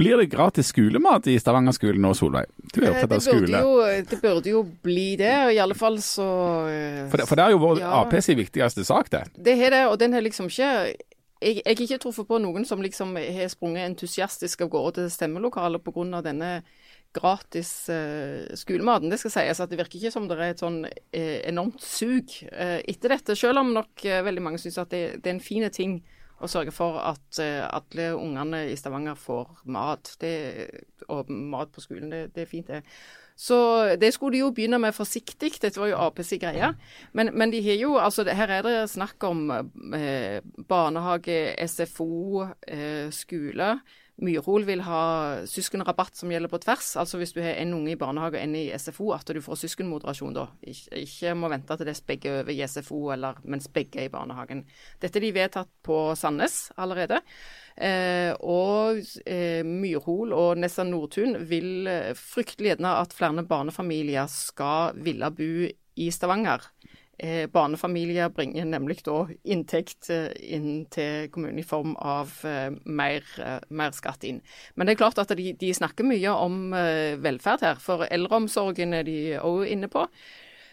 [0.00, 2.48] Blir det gratis skolemat i Stavanger-skolen nå, Solveig?
[2.72, 3.60] Du er Eh, opptatt av skole.
[3.60, 3.76] jo,
[4.10, 5.34] det burde jo bli det.
[5.46, 6.26] og I alle fall så
[6.72, 7.92] eh, For det, for det er jo vår Ja.
[8.00, 9.24] Ap sin viktigste sak, det.
[9.36, 10.72] Det har det, og den har liksom ikke
[11.40, 15.10] jeg, jeg har ikke truffet på noen som liksom har sprunget entusiastisk av gårde til
[15.10, 16.20] stemmelokalet pga.
[16.22, 16.62] denne
[17.12, 19.10] gratis eh, skolematen.
[19.10, 22.30] Det skal sies at det virker ikke som det er et sånn eh, enormt sug
[22.52, 23.34] eh, etter dette.
[23.36, 26.02] Selv om nok eh, veldig mange syns at det, det er en fin ting
[26.40, 30.14] å sørge for at eh, alle ungene i Stavanger får mat.
[30.20, 30.34] Det,
[31.08, 32.82] og mat på skolen, det, det er fint, det.
[33.40, 33.56] Så
[33.96, 36.74] det skulle de jo begynne med forsiktig, dette var jo Aps greie.
[37.16, 39.46] Men, men de har jo, altså her er det snakk om
[39.96, 43.78] eh, barnehage, SFO, eh, skole.
[44.20, 45.02] Myrhol vil ha
[45.48, 46.92] søskenrabatt som gjelder på tvers.
[47.00, 49.62] Altså hvis du har en unge i barnehage og en i SFO, at du får
[49.62, 50.46] søskenmoderasjon da.
[50.60, 54.12] Ikke, ikke må vente til det begge over i SFO, eller, mens begge er i
[54.12, 54.64] barnehagen.
[55.00, 57.22] Dette er de vedtatt på Sandnes allerede.
[57.80, 64.98] Eh, og eh, Myrhol og Nessa Nordtun vil eh, fryktelig gjerne at flere barnefamilier skal
[65.00, 65.52] ville bo
[66.00, 66.66] i Stavanger.
[67.20, 73.26] Eh, barnefamilier bringer nemlig da inntekt eh, inn til kommunen i form av eh, mer,
[73.36, 74.38] eh, mer skatt inn.
[74.72, 76.72] Men det er klart at de, de snakker mye om
[77.20, 80.06] velferd her, for eldreomsorgen er de òg inne på.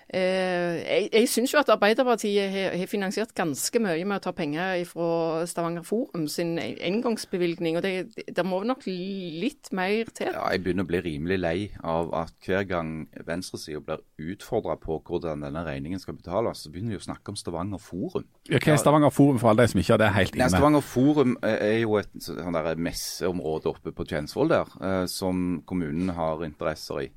[0.08, 4.32] Eh, jeg jeg syns jo at Arbeiderpartiet har, har finansiert ganske mye med å ta
[4.36, 10.32] penger fra Stavanger Forum sin engangsbevilgning, og det, det må nok litt mer til.
[10.32, 12.94] Ja, jeg begynner å bli rimelig lei av at hver gang
[13.28, 17.40] venstresida blir utfordra på hvordan denne regningen skal betales, så begynner de å snakke om
[17.40, 18.28] Stavanger Forum.
[18.48, 20.56] Ja, Hva er Stavanger Forum for alle de som ikke har det helt Nei, inne?
[20.56, 26.14] Stavanger Forum er er jo et sånn messeområde oppe på Tjensvoll der, eh, som kommunen
[26.16, 27.10] har interesser i.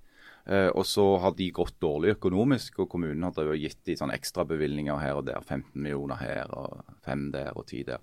[0.47, 4.15] Eh, og så har de gått dårlig økonomisk, og kommunen har og gitt de sånn
[4.15, 5.43] ekstrabevilgninger her og der.
[5.45, 8.03] 15 millioner her og 5 der og 10 der.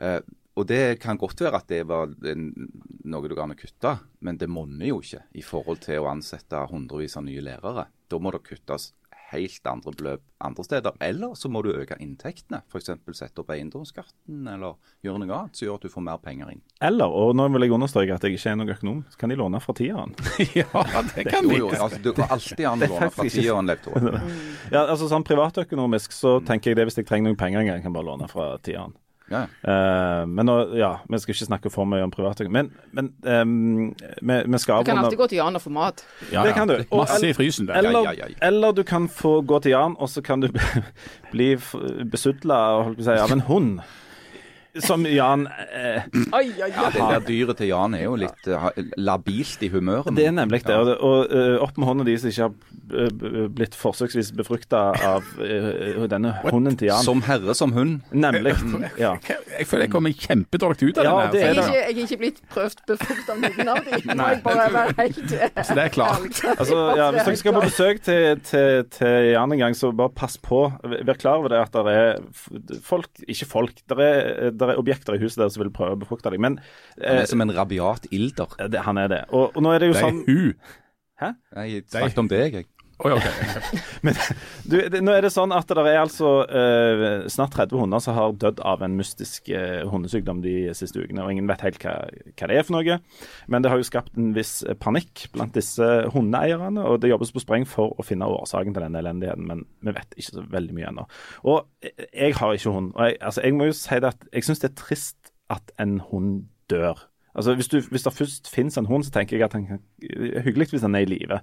[0.00, 0.20] Eh,
[0.58, 3.94] og det kan godt være at det var noe du kan kutte,
[4.26, 7.86] men det monner jo ikke i forhold til å ansette hundrevis av nye lærere.
[8.10, 8.90] Da må det kuttes
[9.30, 10.96] helt andre beløp andre steder.
[11.04, 12.62] Eller så må du øke inntektene.
[12.70, 12.90] F.eks.
[13.16, 16.62] sette opp eiendomsskatten, eller gjøre noe annet som gjør at du får mer penger inn.
[16.84, 19.38] Eller, og nå vil jeg understreke at jeg ikke er noen økonom, så kan de
[19.40, 20.16] låne fra tieren.
[20.60, 23.84] ja, det kan Jo, jo, altså, du går alltid an å låne fra tieren, Leif
[23.84, 24.24] Tore.
[24.70, 27.84] Ja, altså sånn Privatøkonomisk så tenker jeg det hvis jeg trenger noen penger en gang,
[27.84, 28.96] kan jeg bare låne fra tieren.
[29.30, 29.44] Ja.
[29.62, 32.64] Uh, men nå, ja, vi skal ikke snakke for mye om privatøkonomi.
[32.66, 33.92] Men, men um,
[34.26, 36.02] vi, vi skal Du kan alltid gå til Jan og få mat.
[36.32, 36.76] Ja, Det kan du.
[36.90, 37.78] Og- Masse i frysen der.
[37.78, 40.48] Eller, eller du kan få gå til Jan, og så kan du
[41.34, 41.52] bli
[42.10, 42.60] besudla
[42.98, 43.80] si, av en hund.
[44.78, 48.66] Som Jan eh, ai, ai, Ja, det der dyret til Jan er jo litt eh,
[49.02, 50.12] labilt i humøret.
[50.14, 50.76] Det er nemlig det.
[50.76, 50.82] Ja.
[50.84, 55.26] Og, og eh, opp med hånda de som ikke har eh, blitt forsøksvis befrukta av
[55.42, 57.02] eh, denne hunden til Jan.
[57.02, 58.00] Som herre som hund.
[58.14, 58.54] Nemlig.
[59.00, 59.14] Ja.
[59.24, 61.50] Jeg føler jeg kommer kjempedårlig ut av Ja, den det her.
[61.50, 64.06] er Jeg er ikke, jeg er ikke blitt prøvd befrukt av noen av dem.
[64.20, 65.34] Må jeg bare være helt
[65.66, 66.40] Så det er klart.
[66.60, 70.12] Altså, ja, Hvis dere skal på besøk til, til, til Jan en gang, så bare
[70.14, 70.62] pass på.
[70.84, 73.80] Vær klar over det at det er f- folk Ikke folk.
[73.90, 76.42] Det er, der er objekter i huset der som vil prøve å befrukte deg.
[76.42, 76.58] Men
[76.98, 78.56] Han eh, er som en rabiat ilder.
[78.70, 79.22] det, han er det.
[79.30, 80.76] Og, og nå er det jo Det er sånn hun.
[81.20, 82.68] Jeg snakket om deg, jeg.
[83.00, 83.16] Oi,
[84.04, 84.16] Men
[84.68, 88.16] du, det, Nå er det sånn at det er altså uh, snart 30 hunder som
[88.16, 91.24] har dødd av en mystisk uh, hundesykdom de siste ukene.
[91.24, 92.98] og Ingen vet helt hva, hva det er for noe.
[93.48, 96.84] Men det har jo skapt en viss panikk blant disse hundeeierne.
[96.84, 100.16] Og det jobbes på spreng for å finne årsaken til denne elendigheten, men vi vet
[100.16, 101.08] ikke så veldig mye ennå.
[101.48, 102.92] Og eh, jeg har ikke hund.
[102.96, 105.72] og jeg, altså, jeg må jo si det at jeg syns det er trist at
[105.80, 107.06] en hund dør.
[107.34, 109.84] Altså, hvis, du, hvis det først finnes en hund, så tenker jeg at han kan,
[110.44, 111.40] hyggelig hvis han er i live.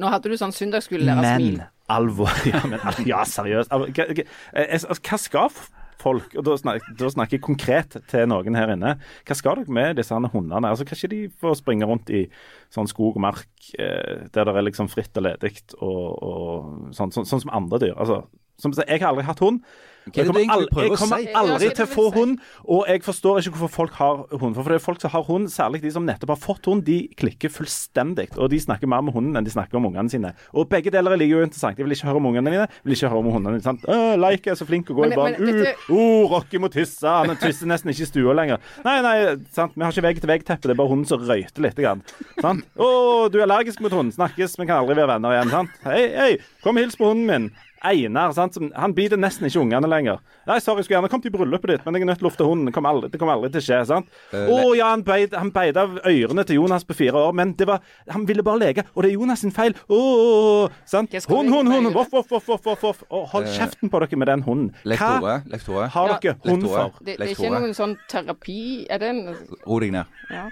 [0.00, 1.60] Nå hadde du sånn søndagsskolelærer smil.
[1.60, 3.72] Men alvor Ja, men, ja seriøst.
[3.72, 5.60] Hva, hva, eh, altså, hva skal
[6.00, 8.94] folk og da snakker, da snakker jeg konkret til noen her inne.
[9.28, 10.70] Hva skal dere med disse hundene?
[10.70, 12.24] Altså, Kanskje de får springe rundt i
[12.72, 17.12] sånn skog og mark eh, der det er liksom fritt og ledig, og, og sånn,
[17.14, 17.96] sånn, sånn som andre dyr.
[18.00, 18.22] Altså,
[18.60, 19.62] som jeg har aldri hatt hund.
[20.06, 21.90] Hva er det Jeg du egentlig kommer, al- prøver jeg kommer aldri det til å
[21.92, 24.54] få hund, og jeg forstår ikke hvorfor folk har hund.
[24.56, 27.08] For det er folk som har hund, særlig de som nettopp har fått hund, de
[27.20, 28.28] klikker fullstendig.
[28.38, 30.32] Og de snakker mer med hunden enn de snakker om ungene sine.
[30.54, 31.76] Og begge deler er like uinteressant.
[31.78, 33.62] Jeg vil ikke høre om ungene dine, jeg vil ikke høre om hundene dine.
[33.62, 33.84] sant?
[33.88, 35.36] Øh, Leik er så flink å gå Men- i barn.
[35.38, 37.04] men Uh, uh, Rocky må tisse.
[37.06, 38.58] Han tisser nesten ikke i stua lenger.
[38.84, 39.72] Nei, nei, sant?
[39.76, 40.62] vi har ikke vegg-til-vegg-teppe.
[40.62, 41.76] Det er bare hunden som røyter litt.
[41.80, 42.02] Grann.
[42.40, 42.64] Sant?
[42.78, 44.12] Å, du er allergisk mot hund.
[44.14, 45.50] Snakkes, vi kan aldri være venner igjen.
[45.50, 45.70] sant?
[45.84, 46.30] Hei, hei,
[46.62, 47.50] kom og hils på hunden min.
[47.82, 48.58] Einar, sant?
[48.76, 50.20] han biter nesten ikke ungene lenger.
[50.48, 52.30] Nei, sorry, jeg skulle gjerne kommet i bryllupet ditt, men jeg er nødt til å
[52.30, 52.68] lufte hunden.
[52.70, 53.80] Det kommer aldri, kom aldri til å skje.
[53.90, 54.08] sant?
[54.32, 57.68] Å ja, han beit, han beit av ørene til Jonas på fire år, men det
[57.70, 59.76] var, han ville bare leke, og det er Jonas sin feil.
[59.88, 64.00] Å, oh, oh, skal Hund, hund, hund, voff, voff, voff, voff, voff, Hold kjeften på
[64.02, 64.70] dere med den hunden.
[64.84, 66.18] Hva lektore, har Ja.
[66.22, 66.92] dere hund for?
[67.04, 69.22] Det, det er ikke noen sånn terapi Er det en
[69.66, 70.06] Ro deg ned.
[70.30, 70.48] ja.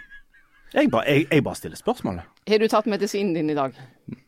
[0.74, 2.18] Jeg bare, jeg, jeg bare stiller spørsmål.
[2.48, 3.72] Har du tatt medisinen din i dag?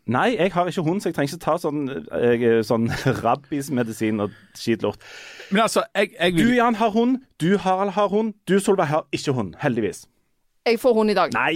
[0.06, 2.86] Nei, jeg har ikke hund, så jeg trenger ikke ta sånn, jeg, sånn
[3.24, 4.96] rabbismedisin og skitlort.
[5.50, 9.04] Men altså, jeg, jeg Du Jan har hund, du Harald har hund, du Solveig har
[9.12, 9.54] ikke hund.
[9.60, 10.06] Heldigvis.
[10.66, 11.32] Jeg får hund i dag.
[11.36, 11.54] Nei!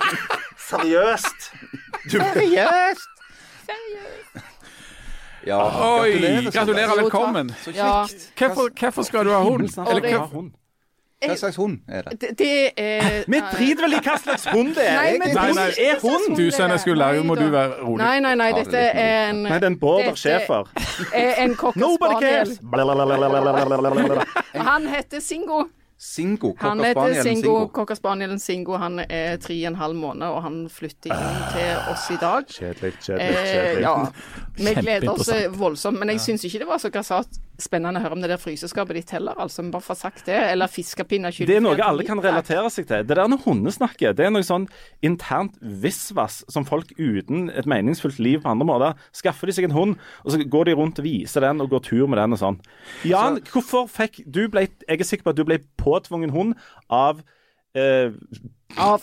[0.70, 1.50] Seriøst?
[2.10, 3.08] Seriøst?
[5.46, 6.50] Ja, Oi, gratulerer.
[6.52, 7.50] gratulerer, velkommen.
[7.64, 8.04] Så Ja.
[8.06, 8.30] kjekt.
[8.38, 9.70] Hvorfor, hvorfor skal du ha hund?
[9.88, 10.50] Eller hva- hund.
[11.20, 12.14] Hva slags hund er det?
[12.20, 14.94] Det, det er Vi driter vel i hva slags hund det er.
[14.96, 15.66] Nei, men Nei, nei.
[15.84, 16.36] er hund.
[16.38, 17.98] Du søndagsskolelærer, må du være rolig.
[18.00, 18.52] Nei, nei, nei.
[18.56, 20.70] Dette er en Nei, det er en border schæfer.
[21.12, 22.56] er en cocker Nobody spaniel.
[23.44, 24.20] cares.
[24.54, 25.64] Han heter Singo.
[26.00, 26.54] Singo.
[26.60, 27.66] Han heter Singo.
[27.68, 28.76] Cocker spanielen Singo.
[28.80, 32.46] Han er tre og en halv måned, og han flytter inn til oss i dag.
[32.48, 33.82] Kjedelig, kjedelig, Eh, kjedelig.
[33.84, 34.06] ja.
[34.56, 35.30] Vi gleder oss
[35.60, 35.98] voldsomt.
[36.00, 37.28] Men jeg syns ikke det var så grassat
[37.62, 39.64] spennende å høre om det der fryseskapet ditt heller, altså.
[39.64, 40.38] Vi bare får sagt det.
[40.50, 41.34] Eller fiskepinner.
[41.34, 43.04] Det er noe alle kan relatere seg til.
[43.06, 44.68] Det der når hundesnakket, det er noe sånn
[45.06, 49.76] internt visvas som folk uten et meningsfullt liv på andre måter Skaffer de seg en
[49.76, 52.40] hund, og så går de rundt og viser den og går tur med den og
[52.40, 52.60] sånn.
[53.08, 56.56] Jan, hvorfor fikk du ble, Jeg er sikker på at du ble påtvungen hund
[56.88, 57.22] av
[57.74, 58.12] eh,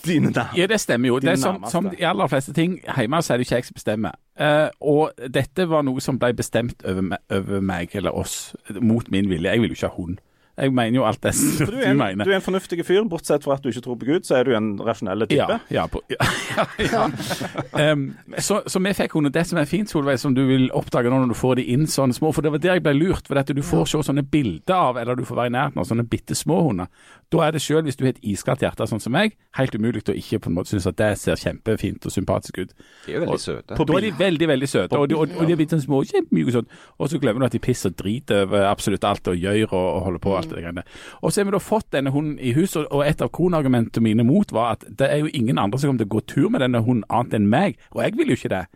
[0.05, 1.19] dine Ja, det stemmer jo.
[1.19, 3.79] Det er som, som de aller fleste ting hjemme, så er det ikke jeg som
[3.79, 4.11] bestemmer.
[4.39, 9.29] Eh, og dette var noe som ble bestemt over, over meg eller oss, mot min
[9.29, 9.51] vilje.
[9.51, 10.17] Jeg vil jo ikke ha hund.
[10.57, 12.25] Jeg mener jo alt det Du du, er, mener.
[12.25, 14.47] du er en fornuftig fyr, bortsett fra at du ikke tror på Gud, så er
[14.47, 15.37] du en rasjonell type.
[15.37, 16.17] Ja, ja, på, ja,
[16.49, 17.91] ja, ja.
[17.93, 18.07] Um,
[18.41, 19.29] så, så vi fikk henne.
[19.33, 21.85] Det som er fint, Solveig, som du vil oppdage nå når du får de inn
[21.91, 23.29] sånne små For det var der jeg ble lurt.
[23.29, 26.07] For du får se sånne bilder av, eller du får være i nærheten av sånne
[26.09, 26.89] bitte små hunder.
[27.33, 30.05] Da er det sjøl, hvis du har et iskaldt hjerte sånn som meg, helt umulig
[30.07, 32.71] å ikke på en måte synes at det ser kjempefint og sympatisk ut.
[33.03, 33.75] De er jo veldig søte.
[33.77, 35.99] Da er de veldig, veldig søte, og de, og, og de er blitt sånn små,
[36.07, 36.69] kjempemyke sånn.
[36.97, 40.05] Og så glemmer du at de pisser drit over absolutt alt og gjør og, og
[40.07, 40.37] holder på.
[40.47, 40.55] Alt.
[40.55, 40.83] det greiene.
[41.21, 44.23] Og så har vi da fått denne hunden i hus, og- et av kronargumentene mine
[44.23, 46.61] mot var at det er jo ingen andre som kommer til å gå tur med
[46.61, 48.67] denne hunden annet enn meg, og jeg vil jo ikke det.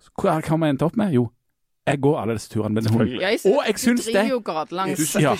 [0.00, 1.12] Så Hva kan vi endt opp med?
[1.12, 1.30] Jo,
[1.86, 3.20] jeg går alle disse turene med denne hunden.
[3.20, 4.14] Ja, Og jeg syns det-
[5.22, 5.30] Ja.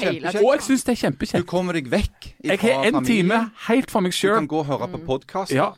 [0.41, 4.01] Og jeg syns det er Du kommer deg vekk Jeg har en time helt for
[4.01, 5.73] meg Du kan gå og høre på podkast, Ja.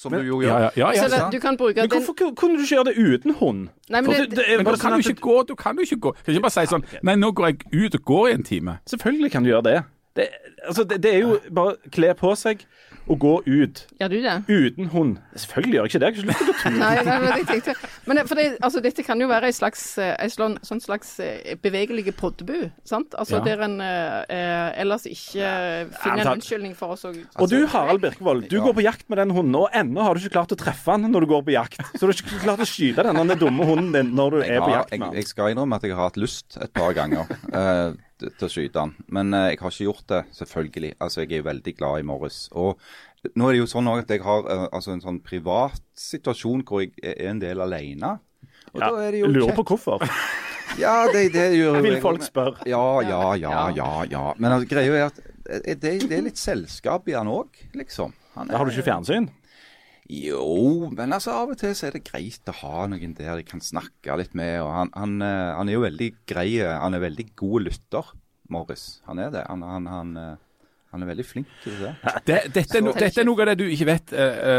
[0.00, 0.48] Som du jo gjør.
[0.64, 1.04] ja, ja, ja.
[1.04, 2.34] Så det, du kan bruke Men hvorfor den...
[2.40, 3.68] kunne du ikke gjøre det uten hund?
[3.90, 5.36] Nei, men det- det- det Men bare da kan sånn du ikke gå.
[5.48, 6.12] Du kan jo ikke gå.
[6.24, 8.78] Kan ikke bare si sånn Nei, nå går jeg ut og går i en time.
[8.88, 9.82] Selvfølgelig kan du gjøre det.
[10.16, 10.28] Det,
[10.66, 12.64] altså, det, det er jo bare kle på seg
[13.08, 14.34] og gå ut Gjør du det?
[14.48, 15.16] uten hund.
[15.34, 16.06] Selvfølgelig gjør jeg ikke det.
[16.06, 16.76] Jeg har ikke lyst til å gå tur.
[16.80, 17.74] Nei, nei, men jeg tenkte
[18.06, 20.82] Men det, for det, altså, dette kan jo være ei slags, eh, ei slån, sånn
[20.84, 23.14] slags eh, bevegelig poddebu, sant?
[23.18, 23.44] Altså Ja.
[23.46, 25.86] der en eh, eh, ellers ikke ja.
[26.02, 28.64] finner en unnskyldning for oss å Og du Harald Birkevold, du Ja.
[28.68, 31.10] går på jakt med den hunden, og ennå har du ikke klart å treffe den
[31.12, 31.80] når du går på jakt.
[31.96, 34.56] Så du har ikke klart å skyte den, den dumme hunden din når du Jeg,
[34.56, 35.18] er på har, jakt med den.
[35.22, 38.76] jeg skal innrømme at jeg har hatt lyst et par ganger eh, til å skyte
[38.82, 38.92] den.
[39.08, 40.92] Men eh, jeg har ikke gjort det, selvfølgelig.
[41.00, 42.40] Altså, Jeg er jo veldig glad i Morris.
[42.52, 42.78] Og
[43.34, 46.84] nå er det jo sånn at jeg har eh, altså en sånn privat situasjon hvor
[46.84, 48.18] jeg er en del alene.
[48.72, 49.58] Og Ja, da er det jo lurer kjekt.
[49.62, 50.06] på hvorfor.
[50.78, 52.62] Ja, det, det gjør jo Vil folk spørre.
[52.70, 53.88] Ja, ja, ja, ja.
[54.06, 54.20] ja.
[54.38, 55.16] Men altså, greia er at
[55.50, 58.14] eh, det, det er litt selskap i han òg, liksom.
[58.36, 59.26] Han Da har du ikke fjernsyn?
[60.10, 63.44] Jo, men altså av og til så er det greit å ha noen der de
[63.46, 64.56] kan snakke litt med.
[64.64, 66.48] og Han, han, eh, han er jo veldig grei.
[66.58, 68.10] eh, Han er veldig god lytter,
[68.50, 68.88] Morris.
[69.06, 69.44] Han er det.
[69.46, 71.94] Han, han, han, eh, han er veldig flink til det.
[72.26, 74.14] Det, dette, er no, dette er noe av det du ikke vet,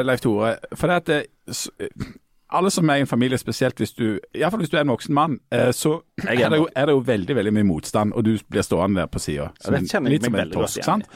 [0.08, 0.54] Leif Tore.
[0.80, 1.58] For det at
[2.52, 4.86] alle som er i en familie, spesielt hvis du i hvert fall hvis du er
[4.86, 5.38] en voksen mann,
[5.76, 8.64] så er er det, jo, er det jo veldig veldig mye motstand, og du blir
[8.64, 9.50] stående der på sida.
[9.76, 10.84] Litt som en tosk, torsk.
[10.88, 11.08] sant?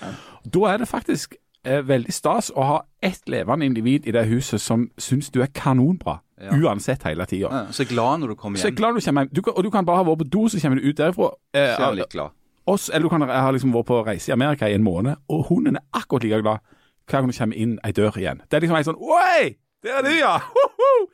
[0.43, 4.61] Da er det faktisk eh, veldig stas å ha ett levende individ i det huset
[4.61, 6.19] som syns du er kanonbra.
[6.41, 6.51] Ja.
[6.51, 7.47] Uansett hele tida.
[7.51, 9.29] Ja, Så glad når du kommer Så jeg er glad du kommer hjem.
[9.35, 11.29] Du kan, og du kan bare ha vært på do, så kommer du ut derfra.
[11.53, 12.29] Eh, Så er litt glad.
[12.67, 15.45] oss, eller du kan ha liksom vært på reise i Amerika i en måned, og
[15.49, 16.59] hunden er akkurat like glad
[17.07, 18.41] hver gang du kommer inn ei dør igjen.
[18.49, 19.55] Det er liksom en sånn Oi!
[19.83, 20.39] Der er du, ja!
[20.39, 21.07] Hoho!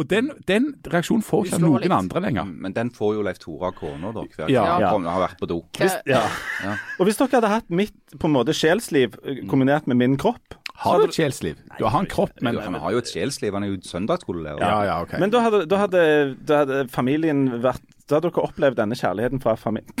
[0.00, 1.92] Og den, den reaksjonen får ikke noen litt.
[1.92, 2.46] andre lenger.
[2.48, 4.62] Mm, Men den får jo Leif Tore av kona da, hver Ja.
[4.64, 4.90] gang Ja.
[4.94, 5.58] han har vært på do.
[5.76, 6.22] Hvis, ja.
[6.64, 6.76] Ja.
[6.98, 10.56] Og hvis dere hadde hatt mitt på en måte sjelsliv eh, kombinert med min kropp
[10.80, 11.56] Har du et sjelsliv?
[11.78, 13.52] Du har en kropp, men Men han har jo et sjelsliv.
[13.52, 14.60] Han er jo søndagsskolelærer.
[14.64, 15.20] Ja, ja, okay.
[15.20, 19.40] Men da hadde, da, hadde, da hadde familien vært Da hadde dere opplevd denne kjærligheten
[19.44, 19.92] fra familien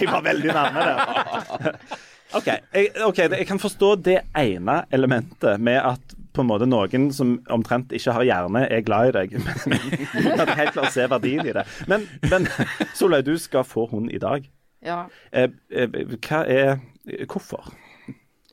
[0.00, 1.76] Jeg var veldig nærme der.
[2.38, 7.10] OK, jeg, ok, jeg kan forstå det ene elementet med at på en måte noen
[7.14, 9.36] som omtrent ikke har hjerne, er glad i deg.
[10.14, 11.66] Men at jeg helt klart ser verdien i det.
[11.90, 12.48] Men, men
[12.96, 14.48] Solveig, du skal få hund i dag.
[14.82, 15.04] Ja.
[15.32, 17.72] Eh, eh, hva er Hvorfor?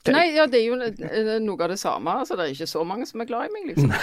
[0.10, 0.78] Nei, ja, det er jo
[1.44, 2.14] noe av det samme.
[2.22, 3.92] Altså, det er ikke så mange som er glad i meg, liksom.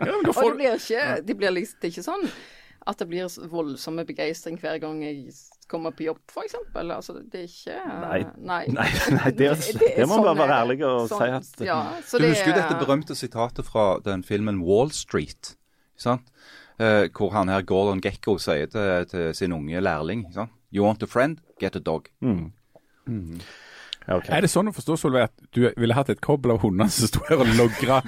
[0.00, 0.42] ja, får...
[0.42, 2.26] Og det blir ikke, det blir liksom, det er ikke sånn
[2.90, 5.30] at det blir voldsomme begeistring hver gang jeg
[5.70, 6.56] kommer på jobb, f.eks.
[6.74, 8.20] Altså, det er ikke Nei.
[8.50, 9.50] Nei, Nei, nei, det,
[9.96, 12.56] det må man bare være ærlig og si at ja, så Du det husker jo
[12.56, 15.54] er- dette berømte sitatet fra den filmen Wall Street?
[16.00, 16.28] Sant?
[16.80, 20.50] Eh, hvor han her Gordon Gekko sier til, til sin unge lærling sant?
[20.72, 21.38] You want a friend?
[21.60, 22.06] Get a dog.
[22.22, 22.34] Ja,
[24.08, 24.28] ok.
[24.32, 27.10] Er det sånn å forstå, Solveig, at du ville hatt et kobbel av hunder som
[27.10, 28.00] sto her og logra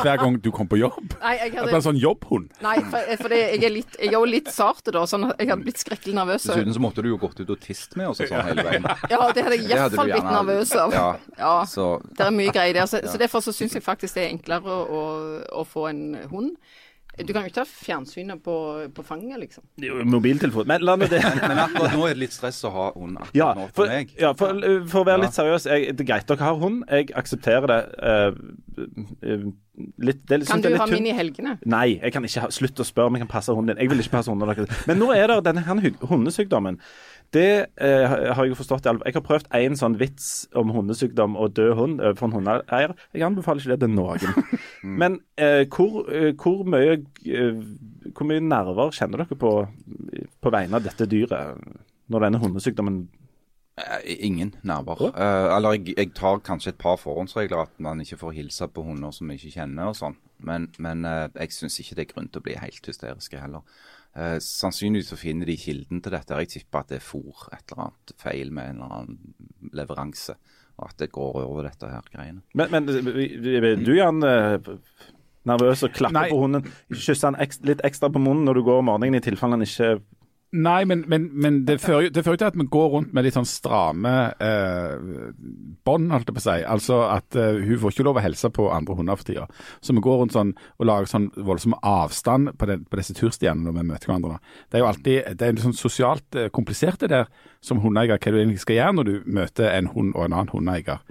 [0.00, 1.14] hver gang du kom på jobb?
[1.22, 2.48] Nei, jeg At det hadde, en sånn jobbhund?
[2.64, 5.40] nei for, for det, jeg er litt, jeg er jo litt sarte da, sånn at
[5.42, 6.48] jeg hadde blitt skrekkelig nervøs.
[6.50, 8.88] Dessuten så måtte du jo gått ut og tist med oss og sånn hele veien.
[9.12, 10.96] Ja, det hadde jeg hadde iallfall blitt nervøs av.
[10.96, 11.06] Ja,
[11.46, 11.54] Ja.
[11.68, 12.88] Så Det er mye greier der.
[12.90, 15.04] Så, så derfor så syns jeg faktisk det er enklere å, å,
[15.62, 16.56] å få en hund.
[17.16, 18.54] Du kan jo ikke ha fjernsynet på,
[18.92, 19.64] på fanget, liksom.
[19.80, 20.66] Det jo Mobiltelefon.
[20.68, 23.38] Men la nå det Men akkurat nå er det litt stress å ha hund akkurat
[23.40, 24.12] Ja, nå for, for meg.
[24.20, 24.60] ja, for,
[24.92, 25.22] for å være Ja.
[25.24, 26.82] litt seriøs, jeg, det er greit dere har hund.
[26.92, 27.78] Jeg aksepterer det.
[28.12, 28.84] eh,
[29.32, 29.46] eh,
[29.98, 31.56] litt, det Kan du det er ha min i helgene?
[31.64, 33.82] Nei, jeg kan ikke ha, slutt å spørre om jeg kan passe hunden din.
[33.86, 34.86] Jeg vil ikke passe hunden deres.
[34.88, 36.78] Men nå er det denne hundesykdommen.
[37.34, 38.86] Det eh, har jeg jo forstått.
[38.86, 42.94] Jeg har prøvd én sånn vits om hundesykdom og død hund overfor en hundeeier.
[43.14, 44.46] Jeg anbefaler ikke det til noen.
[45.02, 47.60] Men eh, hvor, eh, hvor mye eh,
[48.12, 49.52] Hvor mye nerver kjenner dere på
[50.40, 51.58] på vegne av dette dyret
[52.06, 53.00] når denne hundesykdommen
[53.76, 55.02] Eh, Ingen nerver.
[55.02, 58.84] Uh, eller jeg, jeg tar kanskje et par forhåndsregler, at man ikke får hilse på
[58.86, 60.16] hunder som vi ikke kjenner og sånn.
[60.48, 63.66] Men, men uh, jeg syns ikke det er grunn til å bli helt hysteriske heller.
[64.16, 66.38] Eh, sannsynligvis så finner de kilden til dette.
[66.40, 70.38] Jeg tipper at det er fòr, et eller annet feil med en eller annen leveranse.
[70.76, 72.42] Og at det går over dette her greiene.
[72.56, 72.88] Men, men
[73.84, 74.72] du Jan, eh,
[75.48, 76.28] nervøs og klapper Nei.
[76.32, 76.66] på hunden.
[76.92, 79.64] Kysser han ekst, litt ekstra på munnen når du går om morgenen i tilfelle han
[79.64, 79.96] ikke
[80.54, 83.34] Nei, men, men, men det fører det fører til at vi går rundt med litt
[83.34, 84.92] sånn stramme eh,
[85.84, 86.54] bånd, holdt jeg på å si.
[86.62, 89.48] Altså at eh, hun får ikke lov å hilse på andre hunder for tida.
[89.82, 93.66] Så vi går rundt sånn og lager sånn voldsom avstand på, den, på disse turstiene
[93.66, 94.38] når vi møter hverandre.
[94.70, 97.28] Det er jo alltid det er sånn sosialt eh, komplisert det der
[97.66, 100.54] som hundeeier, hva du egentlig skal gjøre når du møter en hund og en annen
[100.54, 101.02] hundeeier.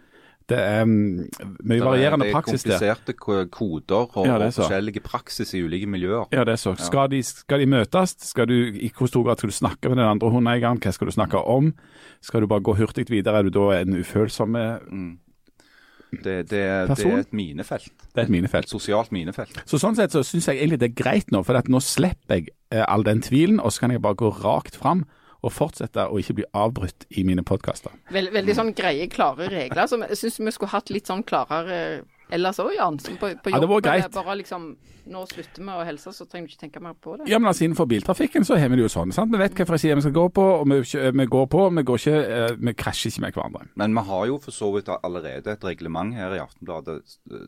[0.45, 1.25] Det er mm,
[1.65, 2.75] mye varierende praksis Det der.
[2.75, 6.27] er kompliserte ko- koder og, Ja, og forskjellige praksis i ulike miljøer.
[6.31, 6.75] Ja, det er så.
[6.77, 8.15] Skal de, skal de møtes?
[8.19, 10.77] Skal du, I hvor stor grad skal du snakke med den andre hundeeieren?
[10.77, 11.73] Hva skal du snakke om?
[12.21, 13.39] Skal du bare gå hurtig videre?
[13.39, 15.13] Er du da en ufølsom mm.
[16.15, 17.91] Det, det, det er et minefelt.
[18.13, 18.69] Det er et minefelt.
[18.69, 19.57] Et sosialt minefelt.
[19.67, 22.53] Så sånn sett så syns jeg egentlig det er greit nå, for nå slipper jeg
[22.71, 25.03] eh, all den tvilen, og så kan jeg bare gå rakt fram
[25.45, 27.93] og fortsette å ikke bli avbrutt i mine podkaster.
[28.13, 29.85] Veld, veldig sånn greie, klare regler.
[29.91, 32.99] Som jeg syns vi skulle hatt litt sånn klarere ellers òg, Jan.
[32.99, 34.11] Som på, på Ja, det var greit.
[34.15, 34.75] Bare liksom
[35.05, 37.27] Nå slutter vi å helse, så trenger du ikke tenke mer på det.
[37.29, 39.11] Ja, men altså Innenfor biltrafikken så har vi det jo sånn.
[39.13, 39.29] sant?
[39.29, 40.79] Vi vet hvilken side vi skal gå på, og vi,
[41.19, 41.67] vi går på.
[41.77, 43.67] Vi, går ikke, eh, vi krasjer ikke med hverandre.
[43.77, 46.97] Men vi har jo for så vidt allerede et reglement her i Aftenbladet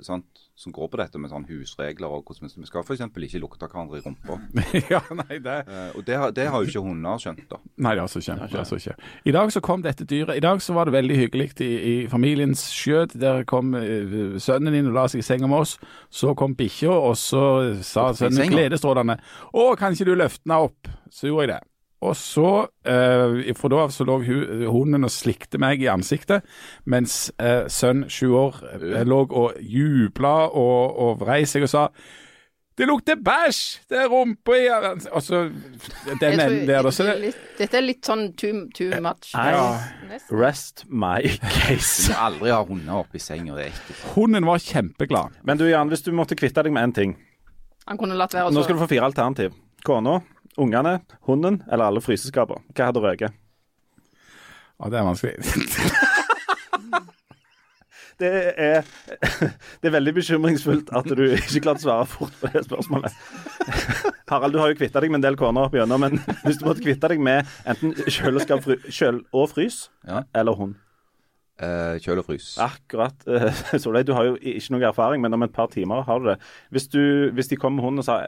[0.06, 3.03] sant, som går på dette med sånn husregler og hvordan vi skal f.eks.
[3.05, 4.39] ikke lukte hverandre i rumpa.
[4.93, 5.58] ja, nei, det...
[5.70, 7.60] Eh, Og det har, det har jo ikke hunder skjønt, da.
[7.78, 8.95] Nei, det har altså skjønt, Det altså ikke.
[9.30, 10.34] I dag så kom dette dyret.
[10.39, 13.14] I dag så var det veldig hyggelig i, i familiens skjøt.
[13.22, 15.78] Der kom uh, sønnen din og la seg i senga med oss.
[16.10, 17.43] Så kom bikkja, og så
[17.86, 19.20] sa sønnen gledesstrålende
[19.53, 20.89] Å, kan ikke du løfte henne opp?
[21.14, 21.62] Så gjorde jeg det.
[22.06, 24.20] Og så, eh, fra da av så lå
[24.70, 26.45] hunden og slikte meg i ansiktet,
[26.86, 31.88] mens eh, sønn sju år eh, lå og jubla og, og vrei seg og sa
[32.78, 33.60] det lukter bæsj!
[33.89, 36.91] Det er rumpa i Og så den tror- enden der, da.
[36.93, 39.32] Så det dette er litt sånn too, too much.
[39.34, 39.80] Ja.
[40.30, 42.06] Rest my case.
[42.06, 43.72] Du må aldri ha hunder oppi senga, det
[44.14, 45.39] hunden var kjempeglad.
[45.43, 47.18] Men du Jan, hvis du måtte kvitte deg med én ting.
[47.88, 49.58] Han kunne latt være å Nå skal du få fire alternativ.
[49.88, 50.20] Kona,
[50.58, 50.99] ungene,
[51.30, 52.64] hunden eller alle fryseskapene.
[52.76, 53.38] Hva hadde røket?
[54.78, 55.38] Å, det er vanskelig.
[58.18, 58.82] Det er,
[59.82, 63.14] det er veldig bekymringsfullt at du ikke klarte å svare fort på det spørsmålet.
[64.32, 66.66] Harald, du har jo kvitta deg med en del koner opp igjennom, men hvis du
[66.66, 70.24] måtte kvitte deg med enten kjøleskap fry, kjøl og frys Ja.
[70.34, 70.74] eller hund
[71.58, 72.51] Eh, kjøl og frys.
[72.62, 73.16] Akkurat.
[73.26, 73.49] Uh,
[73.82, 76.38] Solveig, du har jo ikke noe erfaring, men om et par timer har du det.
[76.70, 78.20] Hvis, du, hvis de kommer med hunden og sa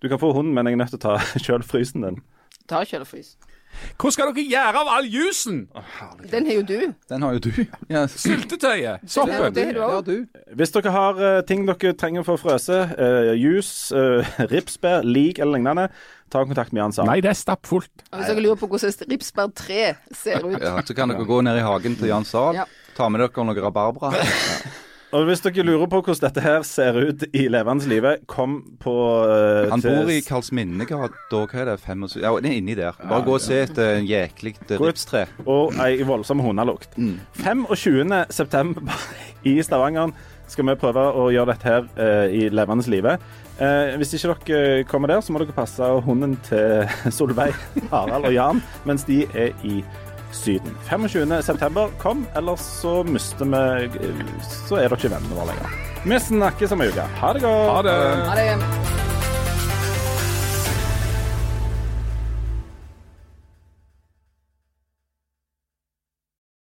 [0.00, 2.22] du kan få hunden, men jeg er nødt til å ta kjøl frysen din.
[2.68, 3.36] Ta kjøl og frys.
[4.00, 5.58] Hva skal dere gjøre av all jusen?
[6.30, 6.78] Den har jo du.
[7.10, 7.50] Den har jo du.
[7.92, 9.04] Ja, Syltetøyet?
[9.04, 9.76] Det Soppen?
[9.76, 10.14] har du.
[10.56, 15.42] Hvis dere har uh, ting dere trenger for å frøse, uh, jus, uh, ripsbær, lik
[15.42, 15.88] eller lignende,
[16.32, 17.12] ta kontakt med Jan Sand.
[17.12, 18.08] Nei, det er stappfullt.
[18.08, 19.86] Hvis dere lurer på hvordan ripsbær 3
[20.16, 22.62] ser ut Ja, så kan dere gå ned i hagen til Jan Sahl.
[22.62, 22.68] Ja.
[22.98, 24.12] Ta med dere noe rabarbra.
[25.16, 28.92] Og hvis dere lurer på hvordan dette her ser ut i levende livet, kom på
[29.24, 32.98] uh, Han bor i Karlsminnegata, hva er det, 25 Ja, det er inni der.
[33.00, 35.24] Bare gå og se etter en jæklig ripstre.
[35.48, 36.98] Og ei voldsom hundelukt.
[37.40, 38.18] 25.
[38.36, 39.06] september
[39.48, 40.12] i Stavanger
[40.48, 43.24] skal vi prøve å gjøre dette her uh, i levende livet.
[43.56, 46.84] Uh, hvis ikke dere kommer der, så må dere passe hunden til
[47.16, 47.56] Solveig,
[47.88, 49.80] Harald og Jan mens de er i
[50.32, 50.76] Syden.
[50.88, 51.42] 25.
[51.42, 54.06] september, kom, ellers så mister vi
[54.44, 55.76] Så er dere ikke vennene våre lenger.
[56.04, 57.10] Vi snakkes om ei uke.
[57.20, 57.70] Ha det godt.
[57.74, 58.00] Ha det.
[58.28, 59.07] Ha det.